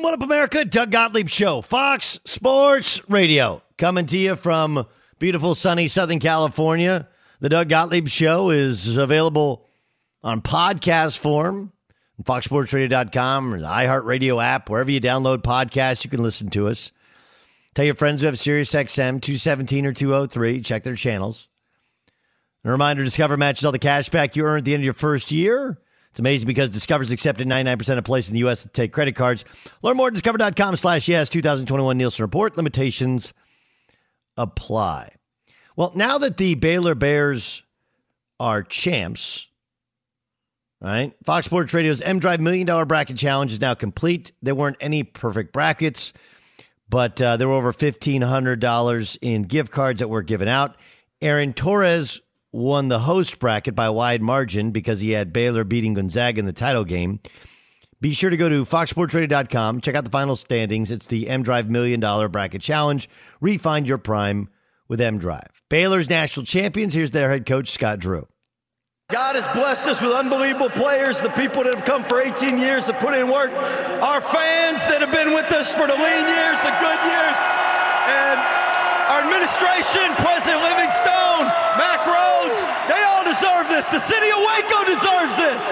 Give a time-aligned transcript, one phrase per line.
[0.00, 0.64] What up, America?
[0.64, 4.86] Doug Gottlieb Show, Fox Sports Radio, coming to you from
[5.18, 7.08] beautiful, sunny Southern California.
[7.40, 9.66] The Doug Gottlieb Show is available
[10.22, 11.72] on podcast form,
[12.22, 16.92] foxsportsradio.com or the iHeartRadio app, wherever you download podcasts, you can listen to us.
[17.74, 21.48] Tell your friends who have SiriusXM 217 or 203, check their channels.
[22.64, 24.94] A reminder Discover matches all the cash back you earn at the end of your
[24.94, 25.80] first year.
[26.10, 28.62] It's amazing because Discover's accepted 99% of places in the U.S.
[28.62, 29.44] that take credit cards.
[29.82, 32.56] Learn more at discover.com slash yes 2021 Nilson Report.
[32.56, 33.32] Limitations
[34.36, 35.10] apply.
[35.76, 37.62] Well, now that the Baylor Bears
[38.40, 39.48] are champs,
[40.80, 41.12] right?
[41.24, 44.32] Fox Sports Radio's M Drive Million Dollar Bracket Challenge is now complete.
[44.42, 46.12] There weren't any perfect brackets,
[46.88, 50.76] but uh, there were over $1,500 in gift cards that were given out.
[51.20, 52.20] Aaron Torres
[52.52, 56.46] won the host bracket by a wide margin because he had Baylor beating Gonzaga in
[56.46, 57.20] the title game.
[58.00, 60.90] Be sure to go to foxsportsradio.com, check out the final standings.
[60.90, 63.08] It's the M Drive Million Dollar Bracket Challenge.
[63.40, 64.48] Refine your prime
[64.86, 65.62] with M Drive.
[65.68, 66.94] Baylor's national champions.
[66.94, 68.28] Here's their head coach, Scott Drew.
[69.10, 72.84] God has blessed us with unbelievable players, the people that have come for 18 years
[72.86, 73.50] to put in work,
[74.04, 77.36] our fans that have been with us for the lean years, the good years,
[78.04, 78.36] and
[79.38, 81.46] administration, President Livingstone,
[81.78, 82.58] Mack Rhoades,
[82.90, 83.88] they all deserve this.
[83.88, 85.62] The city of Waco deserves this.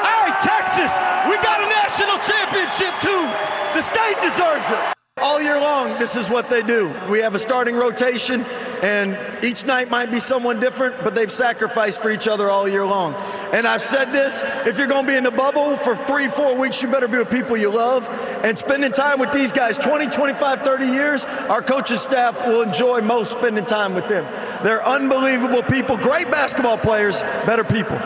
[0.00, 0.90] Hey, Texas,
[1.28, 3.28] we got a national championship too.
[3.76, 5.01] The state deserves it.
[5.22, 6.92] All year long, this is what they do.
[7.08, 8.44] We have a starting rotation,
[8.82, 12.84] and each night might be someone different, but they've sacrificed for each other all year
[12.84, 13.14] long.
[13.52, 16.58] And I've said this if you're going to be in the bubble for three, four
[16.58, 18.08] weeks, you better be with people you love.
[18.42, 23.00] And spending time with these guys 20, 25, 30 years, our coaching staff will enjoy
[23.00, 24.24] most spending time with them.
[24.64, 28.00] They're unbelievable people, great basketball players, better people.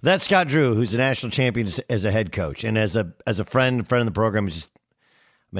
[0.00, 3.40] That's Scott Drew, who's a national champion as a head coach, and as a as
[3.40, 4.68] a friend, friend of the program, just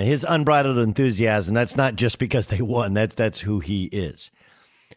[0.03, 4.31] his unbridled enthusiasm, that's not just because they won, that's, that's who he is.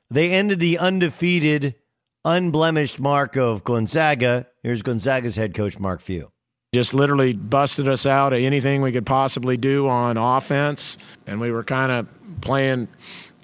[0.09, 1.75] They ended the undefeated,
[2.25, 4.47] unblemished mark of Gonzaga.
[4.63, 6.31] Here's Gonzaga's head coach, Mark Few.
[6.73, 10.97] Just literally busted us out of anything we could possibly do on offense.
[11.25, 12.07] And we were kind of
[12.41, 12.88] playing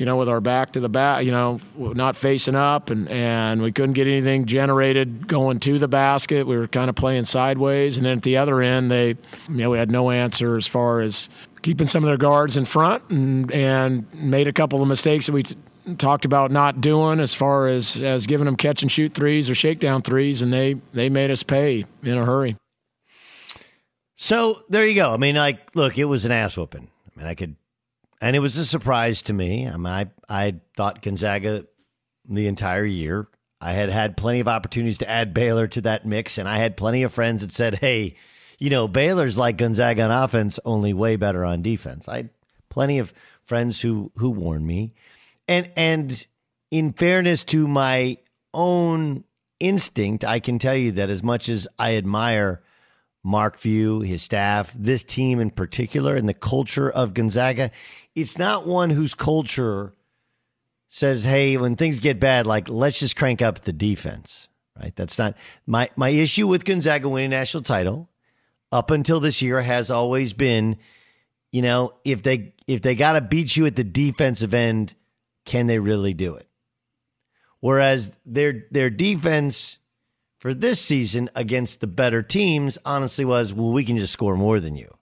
[0.03, 3.61] you know, with our back to the back, you know, not facing up, and, and
[3.61, 6.45] we couldn't get anything generated going to the basket.
[6.45, 7.95] We were kind of playing sideways.
[7.95, 9.17] And then at the other end, they, you
[9.47, 11.29] know, we had no answer as far as
[11.61, 15.31] keeping some of their guards in front and, and made a couple of mistakes that
[15.31, 15.55] we t-
[15.97, 19.55] talked about not doing as far as, as giving them catch and shoot threes or
[19.55, 22.57] shakedown threes, and they, they made us pay in a hurry.
[24.15, 25.13] So there you go.
[25.13, 26.89] I mean, like, look, it was an ass whooping.
[27.15, 27.55] I mean, I could
[28.23, 29.67] and it was a surprise to me.
[29.67, 31.65] I mean, I I thought Gonzaga
[32.27, 33.27] the entire year.
[33.59, 36.77] I had had plenty of opportunities to add Baylor to that mix, and I had
[36.77, 38.15] plenty of friends that said, "Hey,
[38.59, 42.29] you know, Baylor's like Gonzaga on offense, only way better on defense." I had
[42.69, 44.93] plenty of friends who who warned me,
[45.49, 46.25] and and
[46.71, 48.19] in fairness to my
[48.53, 49.25] own
[49.59, 52.63] instinct, I can tell you that as much as I admire
[53.23, 57.71] Mark Few, his staff, this team in particular, and the culture of Gonzaga,
[58.15, 59.93] it's not one whose culture
[60.89, 64.49] says, "Hey, when things get bad, like let's just crank up the defense."
[64.79, 64.95] Right?
[64.95, 65.35] That's not
[65.65, 68.09] my my issue with Gonzaga winning national title
[68.71, 70.77] up until this year has always been,
[71.51, 74.95] you know, if they if they got to beat you at the defensive end,
[75.45, 76.47] can they really do it?
[77.59, 79.77] Whereas their their defense
[80.43, 84.59] for this season against the better teams honestly was, well, we can just score more
[84.59, 84.93] than you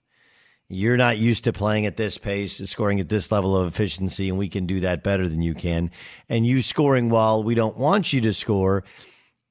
[0.68, 4.38] you're not used to playing at this pace, scoring at this level of efficiency, and
[4.38, 5.90] we can do that better than you can.
[6.30, 8.82] And you scoring while we don't want you to score,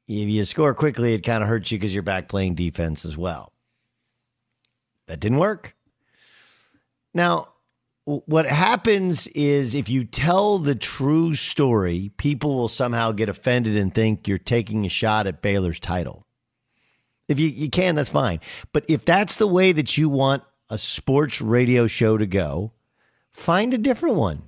[0.08, 3.16] if you score quickly, it kind of hurts you because you're back playing defense as
[3.16, 3.54] well.
[5.08, 5.76] That didn't work.
[7.14, 7.50] Now,
[8.06, 13.94] what happens is if you tell the true story, people will somehow get offended and
[13.94, 16.26] think you're taking a shot at Baylor's title.
[17.28, 18.40] If you, you can, that's fine.
[18.74, 22.72] But if that's the way that you want a sports radio show to go,
[23.32, 24.44] find a different one.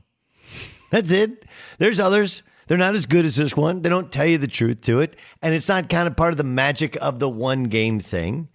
[0.90, 1.46] That's it.
[1.78, 2.44] There's others.
[2.68, 3.82] They're not as good as this one.
[3.82, 5.16] They don't tell you the truth to it.
[5.42, 8.50] And it's not kind of part of the magic of the one game thing,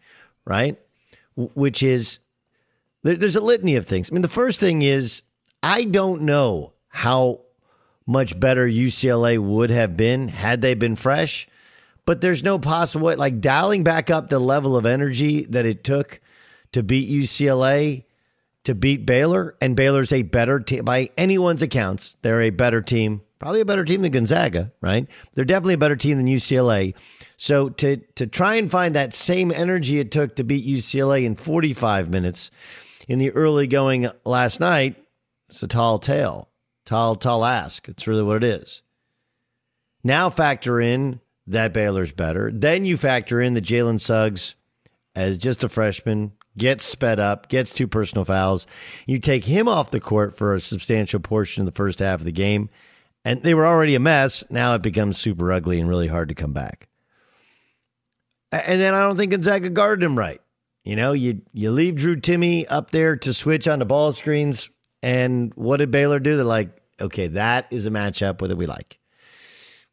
[0.45, 0.79] right?
[1.37, 2.19] Which is
[3.03, 4.11] there's a litany of things.
[4.11, 5.23] I mean, the first thing is
[5.63, 7.41] I don't know how
[8.07, 11.47] much better UCLA would have been had they been fresh,
[12.07, 15.85] but there's no possible way, like dialing back up the level of energy that it
[15.85, 16.21] took
[16.73, 18.05] to beat UCLA,
[18.65, 22.17] to beat Baylor, and Baylor's a better team by anyone's accounts.
[22.23, 25.07] They're a better team, probably a better team than Gonzaga, right?
[25.35, 26.95] They're definitely a better team than UCLA.
[27.37, 31.37] So to to try and find that same energy it took to beat UCLA in
[31.37, 32.51] 45 minutes
[33.09, 34.95] in the early going last night,
[35.49, 36.51] it's a tall tale,
[36.85, 37.89] tall tall ask.
[37.89, 38.83] It's really what it is.
[40.05, 42.53] Now factor in that Baylor's better.
[42.53, 44.55] Then you factor in the Jalen Suggs
[45.17, 48.67] as just a freshman gets sped up, gets two personal fouls.
[49.07, 52.27] You take him off the court for a substantial portion of the first half of
[52.27, 52.69] the game,
[53.25, 54.45] and they were already a mess.
[54.51, 56.89] Now it becomes super ugly and really hard to come back.
[58.53, 60.41] And then I don't think Gonzaga guarded him right.
[60.89, 64.71] You know, you you leave Drew Timme up there to switch on the ball screens,
[65.03, 66.37] and what did Baylor do?
[66.37, 68.99] They're like, okay, that is a matchup that we like.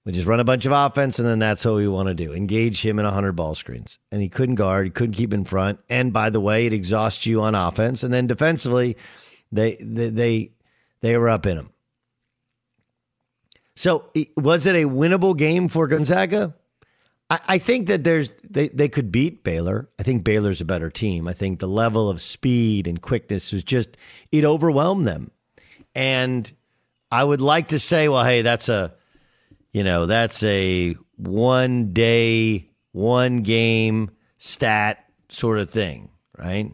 [0.05, 2.33] We just run a bunch of offense, and then that's what we want to do.
[2.33, 3.99] Engage him in 100 ball screens.
[4.09, 5.79] And he couldn't guard, he couldn't keep in front.
[5.89, 8.01] And by the way, it exhausts you on offense.
[8.01, 8.95] And then defensively,
[9.51, 10.51] they they they,
[11.01, 11.71] they were up in him.
[13.75, 16.55] So was it a winnable game for Gonzaga?
[17.27, 19.89] I, think that there's they, they could beat Baylor.
[20.00, 21.27] I think Baylor's a better team.
[21.27, 23.98] I think the level of speed and quickness was just
[24.32, 25.32] it overwhelmed them.
[25.96, 26.51] And
[27.12, 28.94] I would like to say, well, hey, that's a
[29.72, 36.74] you know, that's a one day, one game stat sort of thing, right?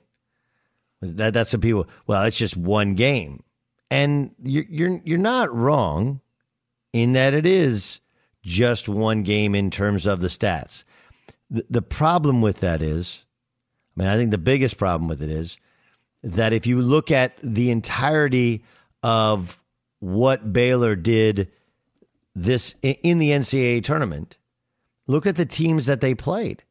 [1.01, 1.87] That that's what people.
[2.05, 3.41] Well, it's just one game,
[3.89, 6.21] and you're you're you're not wrong
[6.93, 8.01] in that it is
[8.43, 10.83] just one game in terms of the stats.
[11.49, 13.25] The, the problem with that is,
[13.95, 15.57] I mean, I think the biggest problem with it is
[16.23, 18.63] that if you look at the entirety
[19.03, 19.59] of
[19.99, 21.51] what Baylor did
[22.35, 24.37] this in the NCAA tournament,
[25.07, 26.63] look at the teams that they played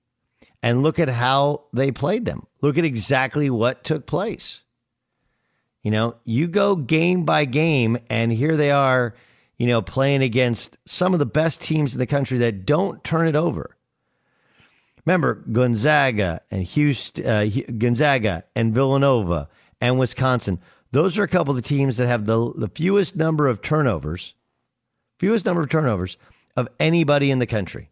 [0.63, 2.47] and look at how they played them.
[2.61, 4.63] Look at exactly what took place.
[5.83, 9.15] You know, you go game by game, and here they are,
[9.61, 13.29] you know, playing against some of the best teams in the country that don't turn
[13.29, 13.77] it over.
[15.05, 20.61] Remember Gonzaga and Houston, uh, Gonzaga and Villanova and Wisconsin.
[20.93, 24.35] Those are a couple of the teams that have the, the fewest number of turnovers,
[25.19, 26.17] fewest number of turnovers
[26.57, 27.91] of anybody in the country.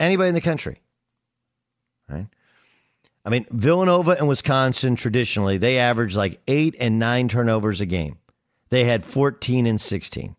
[0.00, 0.80] Anybody in the country.
[2.08, 2.26] Right?
[3.24, 8.18] I mean, Villanova and Wisconsin traditionally, they average like eight and nine turnovers a game.
[8.72, 10.34] They had 14 and 16.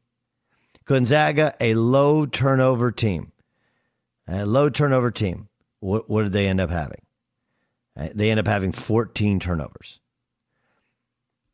[0.86, 3.32] Gonzaga, a low turnover team.
[4.28, 5.50] A low turnover team.
[5.82, 7.04] What, what did they end up having?
[7.96, 10.00] Uh, they end up having 14 turnovers.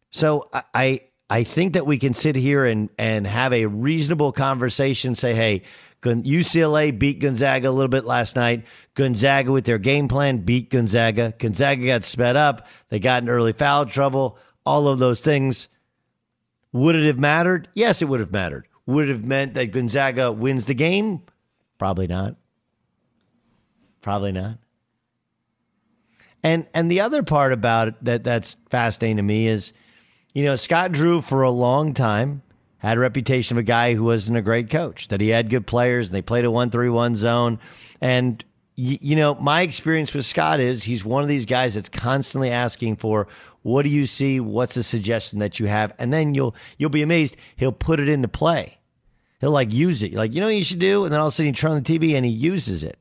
[0.09, 5.15] So I I think that we can sit here and and have a reasonable conversation.
[5.15, 5.63] Say, hey,
[6.01, 8.65] UCLA beat Gonzaga a little bit last night.
[8.93, 11.33] Gonzaga, with their game plan, beat Gonzaga.
[11.37, 12.67] Gonzaga got sped up.
[12.87, 14.37] They got in early foul trouble.
[14.65, 15.67] All of those things.
[16.71, 17.67] Would it have mattered?
[17.73, 18.67] Yes, it would have mattered.
[18.85, 21.21] Would it have meant that Gonzaga wins the game?
[21.77, 22.35] Probably not.
[24.01, 24.57] Probably not.
[26.41, 29.73] And and the other part about it that that's fascinating to me is,
[30.33, 32.43] you know, Scott Drew for a long time
[32.79, 35.67] had a reputation of a guy who wasn't a great coach, that he had good
[35.67, 37.59] players and they played a 1 3 1 zone.
[38.01, 38.43] And,
[38.79, 42.95] you know, my experience with Scott is he's one of these guys that's constantly asking
[42.95, 43.27] for,
[43.61, 44.39] what do you see?
[44.39, 45.93] What's a suggestion that you have?
[45.99, 47.35] And then you'll you'll be amazed.
[47.57, 48.77] He'll put it into play.
[49.41, 50.13] He'll like use it.
[50.13, 51.03] Like, you know what you should do?
[51.03, 52.97] And then all of a sudden you turn on the TV and he uses it.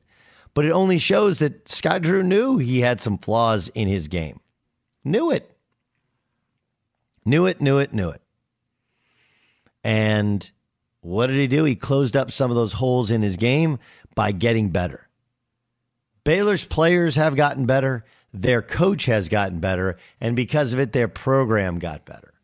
[0.53, 4.41] But it only shows that Scott Drew knew he had some flaws in his game.
[5.05, 5.55] Knew it.
[7.23, 8.21] Knew it, knew it, knew it.
[9.83, 10.49] And
[11.01, 11.63] what did he do?
[11.63, 13.79] He closed up some of those holes in his game
[14.15, 15.08] by getting better.
[16.29, 18.05] Baylor's players have gotten better.
[18.31, 19.97] Their coach has gotten better.
[20.21, 22.35] And because of it, their program got better.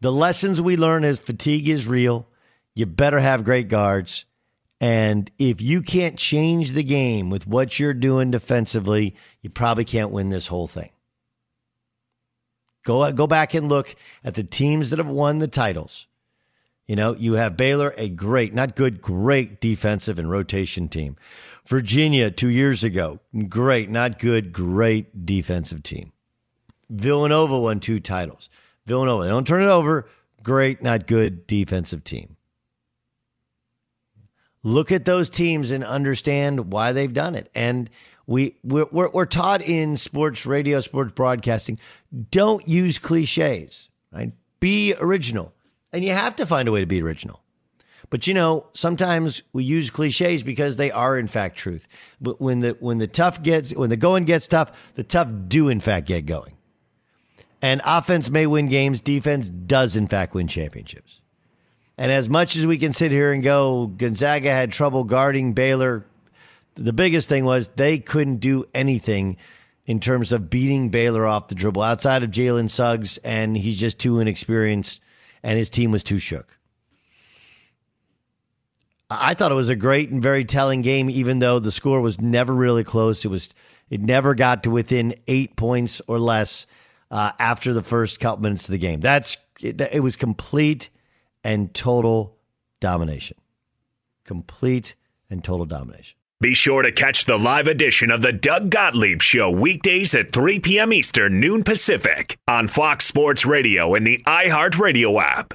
[0.00, 2.26] The lessons we learn is fatigue is real.
[2.74, 4.24] You better have great guards.
[4.80, 10.10] And if you can't change the game with what you're doing defensively, you probably can't
[10.10, 10.92] win this whole thing.
[12.84, 13.94] Go go back and look
[14.24, 16.06] at the teams that have won the titles.
[16.86, 21.16] You know, you have Baylor, a great, not good, great defensive and rotation team.
[21.66, 26.12] Virginia, two years ago, great, not good, great defensive team.
[26.88, 28.48] Villanova won two titles.
[28.86, 30.08] Villanova, they don't turn it over,
[30.42, 32.36] great, not good defensive team.
[34.62, 37.50] Look at those teams and understand why they've done it.
[37.54, 37.90] And
[38.26, 41.78] we we're, we're, we're taught in sports radio, sports broadcasting,
[42.30, 44.32] don't use cliches, right?
[44.60, 45.52] Be original.
[45.92, 47.42] And you have to find a way to be original.
[48.08, 51.88] But you know, sometimes we use cliches because they are in fact truth.
[52.20, 55.68] But when the when the tough gets when the going gets tough, the tough do
[55.68, 56.56] in fact get going.
[57.62, 61.20] And offense may win games, defense does in fact win championships.
[61.98, 66.06] And as much as we can sit here and go, Gonzaga had trouble guarding Baylor,
[66.74, 69.38] the biggest thing was they couldn't do anything
[69.86, 73.98] in terms of beating Baylor off the dribble outside of Jalen Suggs, and he's just
[73.98, 75.00] too inexperienced,
[75.42, 76.55] and his team was too shook.
[79.08, 82.20] I thought it was a great and very telling game, even though the score was
[82.20, 83.24] never really close.
[83.24, 83.54] It was
[83.88, 86.66] it never got to within eight points or less
[87.10, 89.00] uh, after the first couple minutes of the game.
[89.00, 90.90] That's it, it was complete
[91.44, 92.36] and total
[92.80, 93.36] domination.
[94.24, 94.96] Complete
[95.30, 96.16] and total domination.
[96.40, 100.58] Be sure to catch the live edition of the Doug Gottlieb Show weekdays at 3
[100.60, 100.92] p.m.
[100.92, 105.54] Eastern, noon Pacific on Fox Sports Radio and the iHeartRadio app.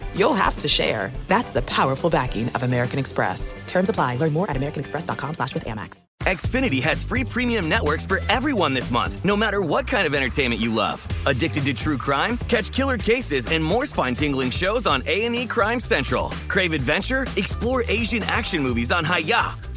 [0.15, 1.11] you'll have to share.
[1.27, 3.53] That's the powerful backing of American Express.
[3.67, 4.15] Terms apply.
[4.17, 6.03] Learn more at americanexpress.com slash with Amex.
[6.21, 10.61] Xfinity has free premium networks for everyone this month, no matter what kind of entertainment
[10.61, 11.05] you love.
[11.25, 12.37] Addicted to true crime?
[12.47, 16.29] Catch killer cases and more spine-tingling shows on A&E Crime Central.
[16.47, 17.25] Crave adventure?
[17.37, 19.70] Explore Asian action movies on Hi-YAH.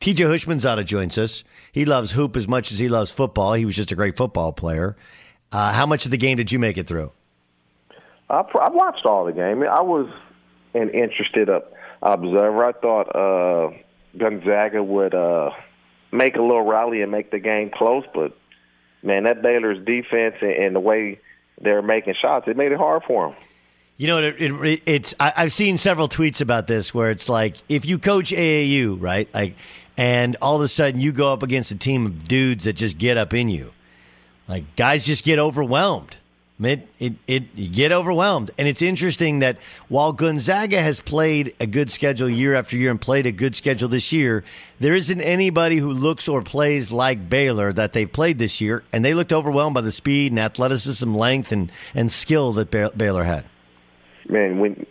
[0.00, 1.44] TJ Houshmandzadeh joins us.
[1.72, 3.54] He loves hoop as much as he loves football.
[3.54, 4.96] He was just a great football player.
[5.50, 7.10] Uh, how much of the game did you make it through?
[8.30, 9.62] I, I watched all the game.
[9.62, 10.08] I was
[10.74, 11.48] an interested
[12.02, 12.64] observer.
[12.64, 13.70] I thought uh,
[14.16, 15.50] Gonzaga would uh,
[16.12, 18.36] make a little rally and make the game close, but
[19.02, 21.20] man, that Baylor's defense and, and the way
[21.60, 23.36] they're making shots, it made it hard for them.
[23.98, 27.56] You know, it, it, it's I, I've seen several tweets about this where it's like
[27.68, 29.56] if you coach AAU, right, like
[29.96, 32.96] and all of a sudden you go up against a team of dudes that just
[32.96, 33.72] get up in you.
[34.46, 36.16] Like guys just get overwhelmed.
[36.60, 38.52] It, it, it, you get overwhelmed.
[38.56, 39.58] And it's interesting that
[39.88, 43.88] while Gonzaga has played a good schedule year after year and played a good schedule
[43.88, 44.44] this year,
[44.78, 48.84] there isn't anybody who looks or plays like Baylor that they've played this year.
[48.92, 53.24] And they looked overwhelmed by the speed and athleticism, length, and, and skill that Baylor
[53.24, 53.44] had.
[54.28, 54.86] Man, when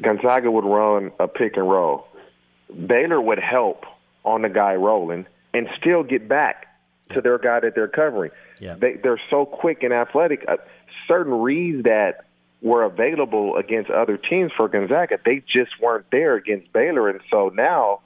[0.00, 2.06] Gonzaga would run a pick and roll,
[2.86, 3.84] Baylor would help
[4.24, 6.66] on the guy rolling and still get back
[7.10, 8.30] to their guy that they're covering.
[8.58, 8.76] Yeah.
[8.78, 10.44] They, they're so quick and athletic.
[10.48, 10.56] Uh,
[11.08, 12.24] certain reads that
[12.62, 17.08] were available against other teams for Gonzaga, they just weren't there against Baylor.
[17.08, 18.00] And so now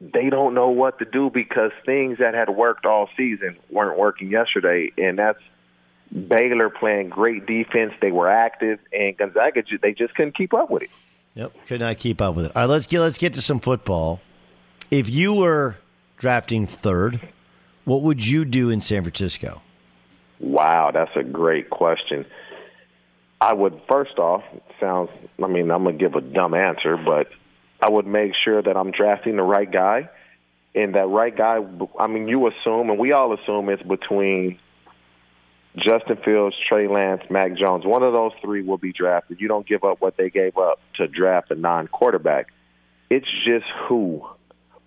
[0.00, 4.30] they don't know what to do because things that had worked all season weren't working
[4.30, 4.92] yesterday.
[4.96, 5.40] And that's
[6.12, 7.92] Baylor playing great defense.
[8.00, 10.90] They were active, and Gonzaga, they just couldn't keep up with it.
[11.34, 12.56] Yep, could not keep up with it.
[12.56, 14.20] All right, let's get let's get to some football.
[14.90, 15.76] If you were
[16.16, 17.20] drafting third,
[17.84, 19.62] what would you do in San Francisco?
[20.40, 22.24] Wow, that's a great question.
[23.40, 24.42] I would first off
[24.80, 25.10] sounds.
[25.42, 27.28] I mean, I'm gonna give a dumb answer, but
[27.80, 30.08] I would make sure that I'm drafting the right guy,
[30.74, 31.58] and that right guy.
[31.98, 34.58] I mean, you assume, and we all assume it's between
[35.82, 37.84] Justin Fields, Trey Lance, Mac Jones.
[37.84, 39.40] One of those three will be drafted.
[39.40, 42.48] You don't give up what they gave up to draft a non-quarterback.
[43.10, 44.26] It's just who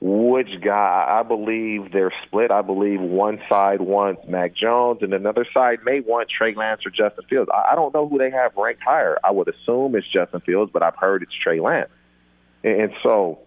[0.03, 1.05] which guy.
[1.07, 2.49] I believe they're split.
[2.49, 6.89] I believe one side wants Mac Jones, and another side may want Trey Lance or
[6.89, 7.51] Justin Fields.
[7.53, 9.19] I don't know who they have ranked higher.
[9.23, 11.89] I would assume it's Justin Fields, but I've heard it's Trey Lance.
[12.63, 13.39] And so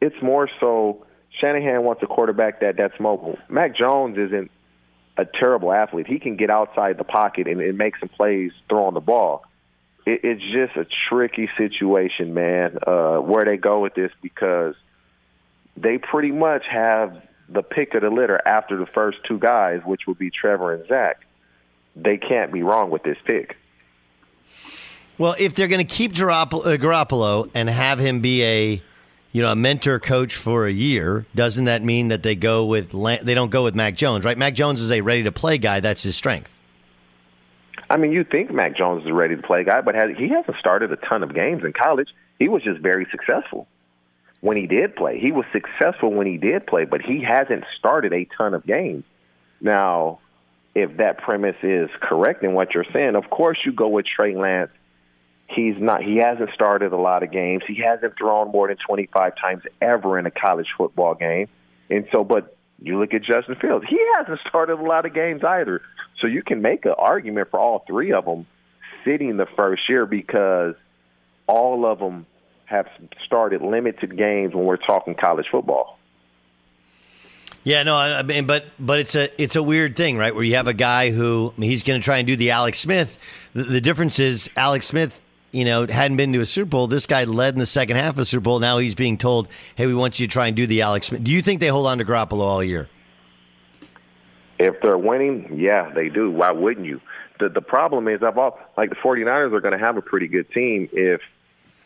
[0.00, 1.06] it's more so
[1.40, 3.38] Shanahan wants a quarterback that that's mobile.
[3.48, 4.50] Mac Jones isn't
[5.16, 6.06] a terrible athlete.
[6.06, 9.44] He can get outside the pocket and, and make some plays throwing the ball.
[10.06, 14.74] It, it's just a tricky situation, man, uh, where they go with this because
[15.76, 20.02] they pretty much have the pick of the litter after the first two guys, which
[20.06, 21.20] would be Trevor and Zach.
[21.94, 23.56] They can't be wrong with this pick.
[25.18, 28.82] Well, if they're going to keep Garoppolo, uh, Garoppolo and have him be a
[29.32, 32.92] you know, a mentor coach for a year, doesn't that mean that they go with
[32.92, 34.36] they don't go with Mac Jones, right?
[34.36, 35.80] Mac Jones is a ready to play guy.
[35.80, 36.56] That's his strength.
[37.88, 40.28] I mean, you think Mac Jones is a ready to play guy, but has, he
[40.28, 42.08] hasn't started a ton of games in college.
[42.38, 43.66] He was just very successful
[44.40, 45.18] when he did play.
[45.18, 49.04] He was successful when he did play, but he hasn't started a ton of games.
[49.60, 50.20] Now,
[50.74, 54.34] if that premise is correct in what you're saying, of course you go with Trey
[54.34, 54.70] Lance
[55.54, 56.02] He's not.
[56.02, 57.62] He hasn't started a lot of games.
[57.66, 61.48] He hasn't thrown more than 25 times ever in a college football game.
[61.90, 63.84] And so, but you look at Justin Fields.
[63.88, 65.82] He hasn't started a lot of games either.
[66.20, 68.46] So you can make an argument for all three of them
[69.04, 70.74] sitting the first year because
[71.46, 72.26] all of them
[72.64, 72.86] have
[73.26, 75.98] started limited games when we're talking college football.
[77.64, 80.34] Yeah, no, I mean, but but it's a it's a weird thing, right?
[80.34, 82.50] Where you have a guy who I mean, he's going to try and do the
[82.50, 83.18] Alex Smith.
[83.52, 85.20] The, the difference is Alex Smith
[85.52, 86.86] you know, hadn't been to a Super Bowl.
[86.86, 88.58] This guy led in the second half of Super Bowl.
[88.58, 91.22] Now he's being told, "Hey, we want you to try and do the Alex Smith."
[91.22, 92.88] Do you think they hold on to Garoppolo all year?
[94.58, 96.30] If they're winning, yeah, they do.
[96.30, 97.00] Why wouldn't you?
[97.38, 100.28] The the problem is I've all like the 49ers are going to have a pretty
[100.28, 101.20] good team if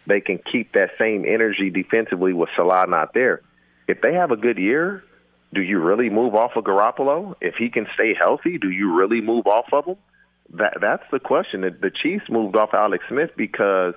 [0.06, 3.42] they can keep that same energy defensively with Salah not there.
[3.88, 5.02] If they have a good year,
[5.52, 7.34] do you really move off of Garoppolo?
[7.40, 9.96] If he can stay healthy, do you really move off of him?
[10.58, 11.60] That that's the question.
[11.60, 13.94] The Chiefs moved off Alex Smith because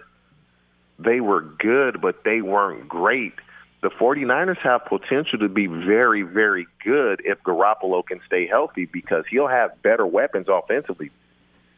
[0.98, 3.34] they were good, but they weren't great.
[3.82, 9.24] The 49ers have potential to be very, very good if Garoppolo can stay healthy because
[9.32, 11.12] he'll have better weapons offensively.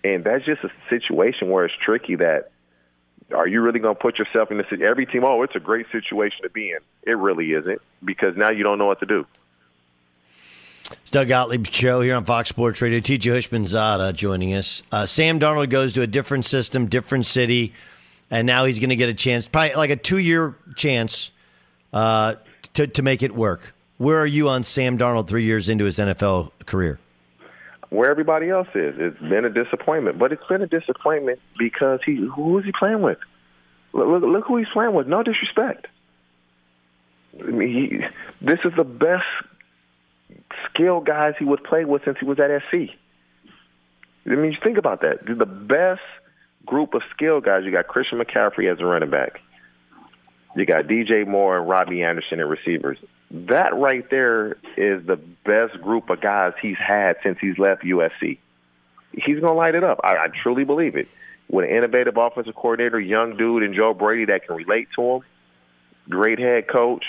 [0.03, 2.49] And that's just a situation where it's tricky that
[3.31, 5.85] are you really going to put yourself in this every team oh it's a great
[5.91, 9.25] situation to be in it really isn't because now you don't know what to do
[10.91, 12.99] it's Doug Gottlieb's show here on Fox Sports Radio.
[12.99, 14.83] TJ Houshmandzadeh joining us.
[14.91, 17.73] Uh, Sam Darnold goes to a different system, different city,
[18.29, 21.31] and now he's going to get a chance, probably like a two-year chance
[21.93, 22.35] uh,
[22.73, 23.73] to to make it work.
[23.97, 26.99] Where are you on Sam Darnold three years into his NFL career?
[27.89, 28.95] Where everybody else is.
[28.97, 33.01] It's been a disappointment, but it's been a disappointment because he who is he playing
[33.01, 33.17] with?
[33.93, 35.07] Look, look, look who he's playing with.
[35.07, 35.87] No disrespect.
[37.39, 39.25] I mean, he, this is the best
[40.69, 42.93] skilled guys he was played with since he was at SC.
[44.25, 45.25] I mean, you think about that.
[45.25, 46.01] The best
[46.65, 47.63] group of skilled guys.
[47.65, 49.41] You got Christian McCaffrey as a running back.
[50.55, 52.97] You got DJ Moore and Robbie Anderson at receivers.
[53.31, 58.37] That right there is the best group of guys he's had since he's left USC.
[59.13, 60.01] He's to light it up.
[60.03, 61.07] I, I truly believe it.
[61.49, 65.21] With an innovative offensive coordinator, young dude, and Joe Brady that can relate to him,
[66.09, 67.03] great head coach,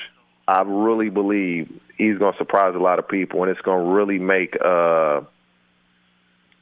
[0.49, 3.91] I really believe he's going to surprise a lot of people, and it's going to
[3.93, 5.23] really make uh,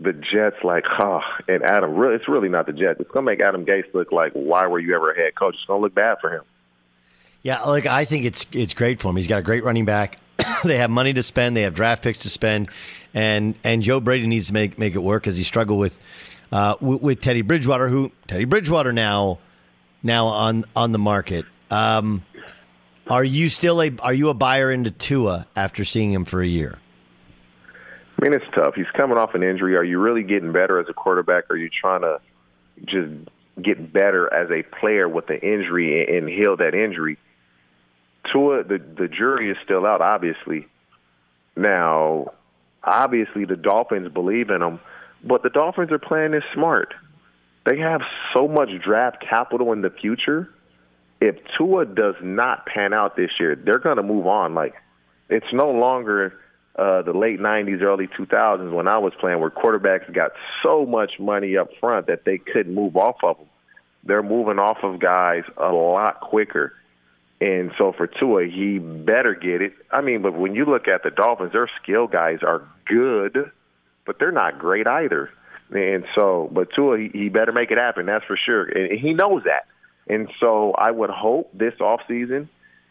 [0.01, 1.21] the Jets like, huh?
[1.49, 3.01] And Adam, really, it's really not the Jets.
[3.01, 5.55] It's going to make Adam Gase look like, why were you ever a head coach?
[5.55, 6.43] It's going to look bad for him.
[7.43, 9.17] Yeah, like I think it's it's great for him.
[9.17, 10.19] He's got a great running back.
[10.65, 11.57] they have money to spend.
[11.57, 12.69] They have draft picks to spend,
[13.15, 15.99] and and Joe Brady needs to make make it work as he struggled with
[16.53, 19.39] uh, with, with Teddy Bridgewater, who Teddy Bridgewater now
[20.03, 21.47] now on on the market.
[21.71, 22.25] Um,
[23.11, 26.47] are you still a are you a buyer into Tua after seeing him for a
[26.47, 26.79] year?
[28.19, 28.75] I mean, it's tough.
[28.75, 29.77] He's coming off an injury.
[29.77, 31.51] Are you really getting better as a quarterback?
[31.51, 32.21] Or are you trying to
[32.85, 33.29] just
[33.61, 37.19] get better as a player with the injury and heal that injury?
[38.33, 40.03] Tua, the the jury is still out.
[40.03, 40.69] Obviously,
[41.57, 42.33] now,
[42.85, 44.81] obviously the Dolphins believe in him,
[45.25, 46.95] but the Dolphins are playing this smart.
[47.67, 48.03] They have
[48.35, 50.49] so much draft capital in the future
[51.21, 54.55] if Tua does not pan out this year, they're going to move on.
[54.55, 54.75] Like
[55.29, 56.39] it's no longer
[56.77, 61.13] uh, the late '90s, early 2000s when I was playing, where quarterbacks got so much
[61.19, 63.47] money up front that they couldn't move off of them.
[64.05, 66.73] They're moving off of guys a lot quicker.
[67.41, 69.73] And so for Tua, he better get it.
[69.91, 73.51] I mean, but when you look at the Dolphins, their skill guys are good,
[74.07, 75.31] but they're not great either.
[75.71, 78.07] And so, but Tua, he, he better make it happen.
[78.07, 78.65] That's for sure.
[78.65, 79.67] And he knows that.
[80.09, 82.49] And so I would hope this offseason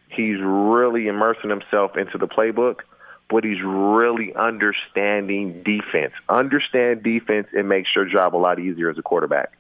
[0.10, 2.80] he's really immersing himself into the playbook,
[3.30, 6.14] but he's really understanding defense.
[6.28, 9.54] Understand defense and makes your job a lot easier as a quarterback.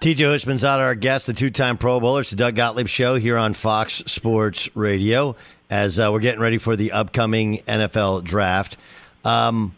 [0.00, 2.22] TJ Houshmandzadeh our guest, the two-time Pro Bowler.
[2.22, 5.36] It's the Doug Gottlieb Show here on Fox Sports Radio
[5.70, 8.76] as uh, we're getting ready for the upcoming NFL Draft.
[9.24, 9.74] Um,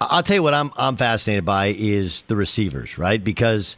[0.00, 3.22] I'll tell you what I'm I'm fascinated by is the receivers, right?
[3.22, 3.76] Because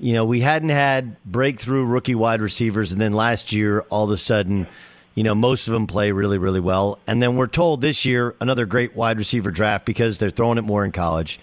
[0.00, 4.10] you know we hadn't had breakthrough rookie wide receivers, and then last year all of
[4.10, 4.66] a sudden,
[5.14, 8.34] you know most of them play really really well, and then we're told this year
[8.40, 11.38] another great wide receiver draft because they're throwing it more in college.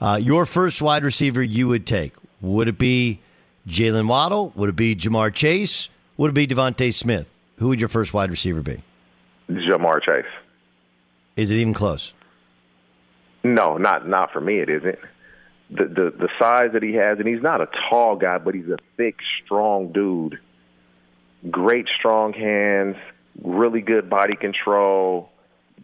[0.00, 2.12] Uh, your first wide receiver you would take
[2.42, 3.20] would it be
[3.68, 4.52] Jaylen Waddle?
[4.56, 5.88] Would it be Ja'Marr Chase?
[6.16, 7.32] Would it be DeVonta Smith?
[7.58, 8.82] Who would your first wide receiver be?
[9.48, 10.26] Ja'Marr Chase.
[11.36, 12.12] Is it even close?
[13.44, 14.58] No, not not for me.
[14.58, 14.98] It isn't.
[15.74, 18.68] The the the size that he has, and he's not a tall guy, but he's
[18.68, 20.38] a thick, strong dude.
[21.50, 22.96] Great strong hands,
[23.42, 25.30] really good body control.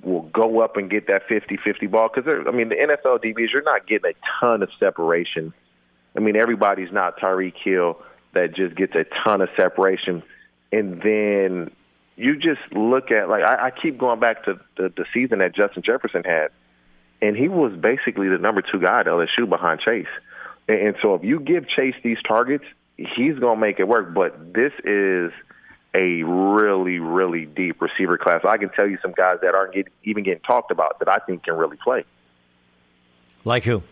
[0.03, 3.63] Will go up and get that 50-50 ball because I mean the NFL DBs, you're
[3.63, 5.53] not getting a ton of separation.
[6.17, 8.01] I mean everybody's not Tyreek Hill
[8.35, 10.23] that just gets a ton of separation,
[10.71, 11.71] and then
[12.17, 15.55] you just look at like I, I keep going back to the, the season that
[15.55, 16.49] Justin Jefferson had
[17.21, 20.07] and he was basically the number two guy at LSU behind Chase.
[20.69, 22.65] And, and so if you give Chase these targets,
[22.97, 24.15] he's going to make it work.
[24.15, 25.33] But this is
[25.95, 28.43] a really, really deep receiver class.
[28.49, 31.19] I can tell you some guys that aren't get, even getting talked about that I
[31.27, 32.05] think can really play.
[33.45, 33.83] Like who?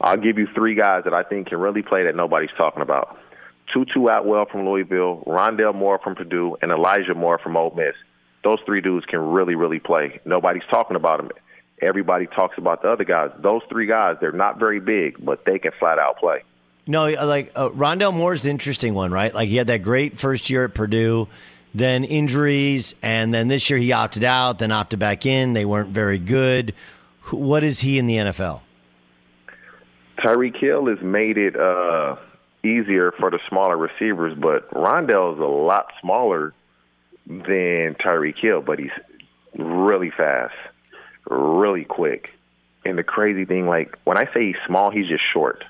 [0.00, 3.18] I'll give you three guys that I think can really play that nobody's talking about.
[3.72, 7.94] Tutu Atwell from Louisville, Rondale Moore from Purdue, and Elijah Moore from Ole Miss.
[8.42, 10.20] Those three dudes can really, really play.
[10.24, 11.30] Nobody's talking about them
[11.80, 13.30] everybody talks about the other guys.
[13.38, 16.42] Those three guys, they're not very big, but they can flat out play.
[16.86, 19.34] No, like uh, Rondale Moore's the interesting one, right?
[19.34, 21.28] Like he had that great first year at Purdue,
[21.74, 25.52] then injuries, and then this year he opted out, then opted back in.
[25.52, 26.74] They weren't very good.
[27.30, 28.62] What is he in the NFL?
[30.18, 32.16] Tyreek Hill has made it uh,
[32.64, 36.52] easier for the smaller receivers, but Rondale is a lot smaller
[37.26, 38.90] than Tyreek Hill, but he's
[39.56, 40.54] really fast
[41.30, 42.30] really quick.
[42.84, 45.64] And the crazy thing, like when I say he's small, he's just short.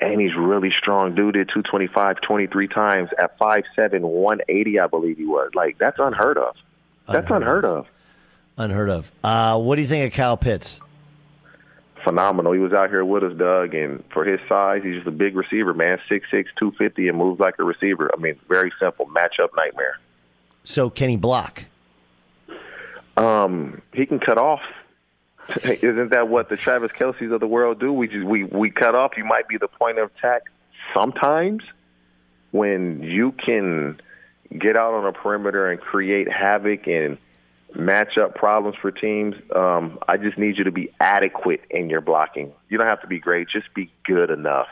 [0.00, 1.14] And he's really strong.
[1.14, 5.50] Dude did 225 23 times at 5'7, 180, I believe he was.
[5.54, 6.56] Like, that's unheard of.
[7.06, 7.86] That's unheard, unheard of.
[8.56, 9.12] Unheard of.
[9.22, 10.80] Uh, what do you think of Kyle Pitts?
[12.02, 12.52] Phenomenal.
[12.52, 15.36] He was out here with us, Doug, and for his size, he's just a big
[15.36, 15.98] receiver, man.
[16.10, 16.22] 6'6,
[16.58, 18.10] 250, and moves like a receiver.
[18.12, 19.98] I mean, very simple matchup nightmare.
[20.64, 21.64] So, can he block?
[23.20, 24.62] Um, he can cut off.
[25.64, 27.92] Isn't that what the Travis Kelce's of the world do?
[27.92, 29.12] We just we we cut off.
[29.16, 30.42] You might be the point of attack
[30.94, 31.62] sometimes
[32.50, 34.00] when you can
[34.58, 37.18] get out on a perimeter and create havoc and
[37.74, 39.34] match up problems for teams.
[39.54, 42.52] Um, I just need you to be adequate in your blocking.
[42.68, 44.68] You don't have to be great; just be good enough.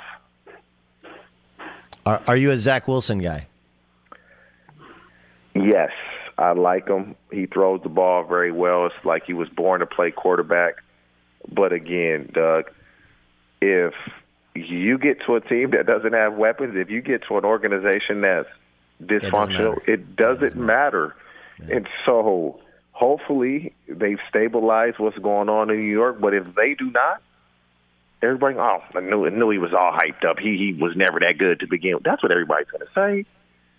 [2.07, 3.47] Are, are you a Zach Wilson guy?
[5.55, 5.91] Yes.
[6.39, 7.17] I like him.
[7.33, 8.87] He throws the ball very well.
[8.87, 10.77] It's like he was born to play quarterback.
[11.51, 12.71] But again, Doug,
[13.61, 13.93] if
[14.55, 18.21] you get to a team that doesn't have weapons, if you get to an organization
[18.21, 18.49] that's
[19.03, 21.17] dysfunctional, it doesn't, it doesn't matter.
[21.59, 21.75] matter.
[21.77, 22.61] And so
[22.93, 26.21] hopefully they've stabilized what's going on in New York.
[26.21, 27.21] But if they do not,
[28.23, 30.39] everybody, oh, I knew, I knew he was all hyped up.
[30.39, 32.05] He he was never that good to begin with.
[32.05, 33.29] That's what everybody's going to say.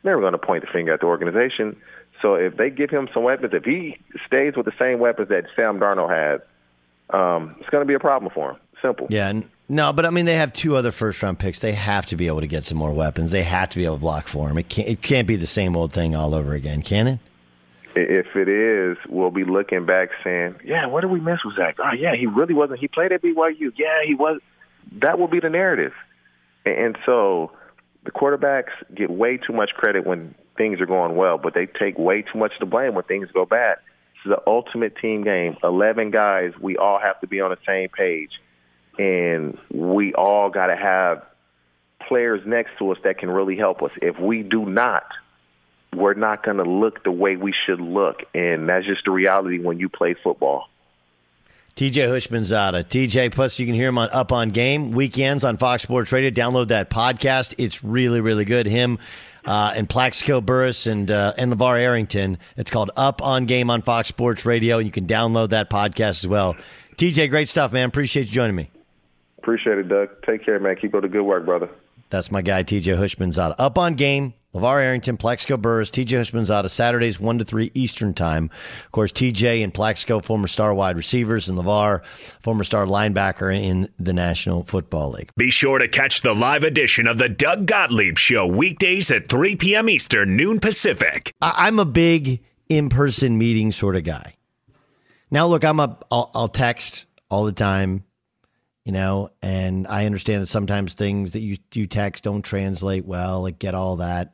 [0.03, 1.75] They're going to point the finger at the organization.
[2.21, 5.45] So if they give him some weapons, if he stays with the same weapons that
[5.55, 6.41] Sam Darnold had,
[7.17, 8.57] um, it's going to be a problem for him.
[8.81, 9.07] Simple.
[9.09, 9.41] Yeah.
[9.67, 11.59] No, but I mean, they have two other first round picks.
[11.59, 13.31] They have to be able to get some more weapons.
[13.31, 14.57] They have to be able to block for him.
[14.57, 17.19] It can't, it can't be the same old thing all over again, can it?
[17.95, 21.77] If it is, we'll be looking back saying, yeah, what did we miss with Zach?
[21.79, 22.79] Oh, yeah, he really wasn't.
[22.79, 23.73] He played at BYU.
[23.75, 24.39] Yeah, he was.
[25.01, 25.93] That will be the narrative.
[26.65, 27.51] And so
[28.05, 31.97] the quarterbacks get way too much credit when things are going well, but they take
[31.97, 33.77] way too much to blame when things go bad.
[34.13, 35.55] This is the ultimate team game.
[35.63, 38.31] Eleven guys, we all have to be on the same page,
[38.99, 41.23] and we all got to have
[42.07, 43.91] players next to us that can really help us.
[44.01, 45.05] If we do not,
[45.95, 49.59] we're not going to look the way we should look, and that's just the reality
[49.59, 50.65] when you play football.
[51.79, 52.83] TJ Houshmandzadeh.
[52.89, 56.29] TJ, plus you can hear him on Up on Game weekends on Fox Sports Radio.
[56.29, 57.55] Download that podcast.
[57.57, 58.65] It's really, really good.
[58.65, 58.99] Him
[59.45, 62.37] uh, and Plaxico Burress and uh, and LaVar Arrington.
[62.57, 66.21] It's called Up on Game on Fox Sports Radio, and you can download that podcast
[66.21, 66.57] as well.
[66.97, 67.87] TJ, great stuff, man.
[67.87, 68.69] Appreciate you joining me.
[69.37, 70.09] Appreciate it, Doug.
[70.25, 70.75] Take care, man.
[70.75, 71.69] Keep up the good work, brother.
[72.09, 73.55] That's my guy, TJ Houshmandzadeh.
[73.57, 78.49] Up on Game LaVar Arrington, Plaxico Burress, TJ Houshmandzadeh, Saturdays 1 to 3 Eastern Time.
[78.85, 82.03] Of course, TJ and Plaxico, former star wide receivers, and LaVar,
[82.41, 85.29] former star linebacker in the National Football League.
[85.37, 89.55] Be sure to catch the live edition of the Doug Gottlieb Show weekdays at 3
[89.55, 89.87] p.m.
[89.87, 91.31] Eastern, noon Pacific.
[91.41, 94.35] I'm a big in person meeting sort of guy.
[95.29, 98.03] Now, look, I'm a, I'll, I'll text all the time,
[98.83, 103.43] you know, and I understand that sometimes things that you, you text don't translate well,
[103.43, 104.33] like get all that.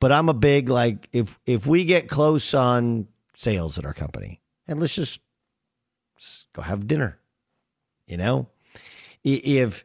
[0.00, 4.40] But I'm a big like if if we get close on sales at our company,
[4.66, 5.20] and let's just,
[6.52, 7.18] go have dinner,
[8.06, 8.48] you know.
[9.24, 9.84] If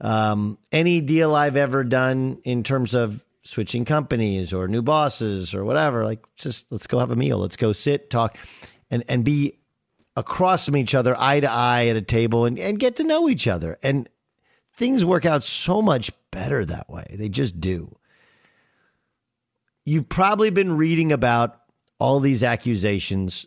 [0.00, 5.64] um, any deal I've ever done in terms of switching companies or new bosses or
[5.64, 8.36] whatever, like just let's go have a meal, let's go sit, talk,
[8.90, 9.58] and and be
[10.16, 13.28] across from each other, eye to eye at a table, and and get to know
[13.28, 14.08] each other, and
[14.74, 17.04] things work out so much better that way.
[17.10, 17.96] They just do
[19.90, 21.62] you've probably been reading about
[21.98, 23.44] all these accusations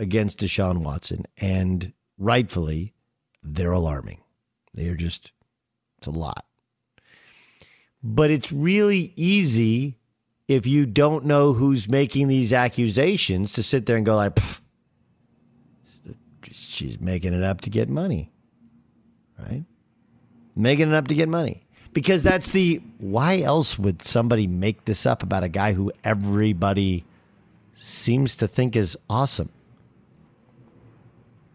[0.00, 2.92] against Deshaun Watson, and rightfully,
[3.44, 4.20] they're alarming.
[4.74, 5.30] They are just,
[5.98, 6.44] it's a lot.
[8.02, 9.96] But it's really easy
[10.48, 14.40] if you don't know who's making these accusations to sit there and go like,
[16.50, 18.32] she's making it up to get money,
[19.38, 19.62] right?
[20.56, 25.06] Making it up to get money because that's the why else would somebody make this
[25.06, 27.04] up about a guy who everybody
[27.74, 29.50] seems to think is awesome?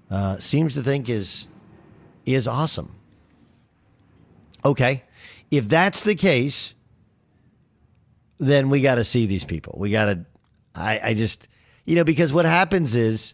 [0.09, 1.47] Uh, seems to think is
[2.25, 2.95] is awesome.
[4.63, 5.03] Okay.
[5.51, 6.75] If that's the case
[8.39, 9.75] then we got to see these people.
[9.77, 10.25] We got to
[10.73, 11.47] I, I just
[11.85, 13.33] you know because what happens is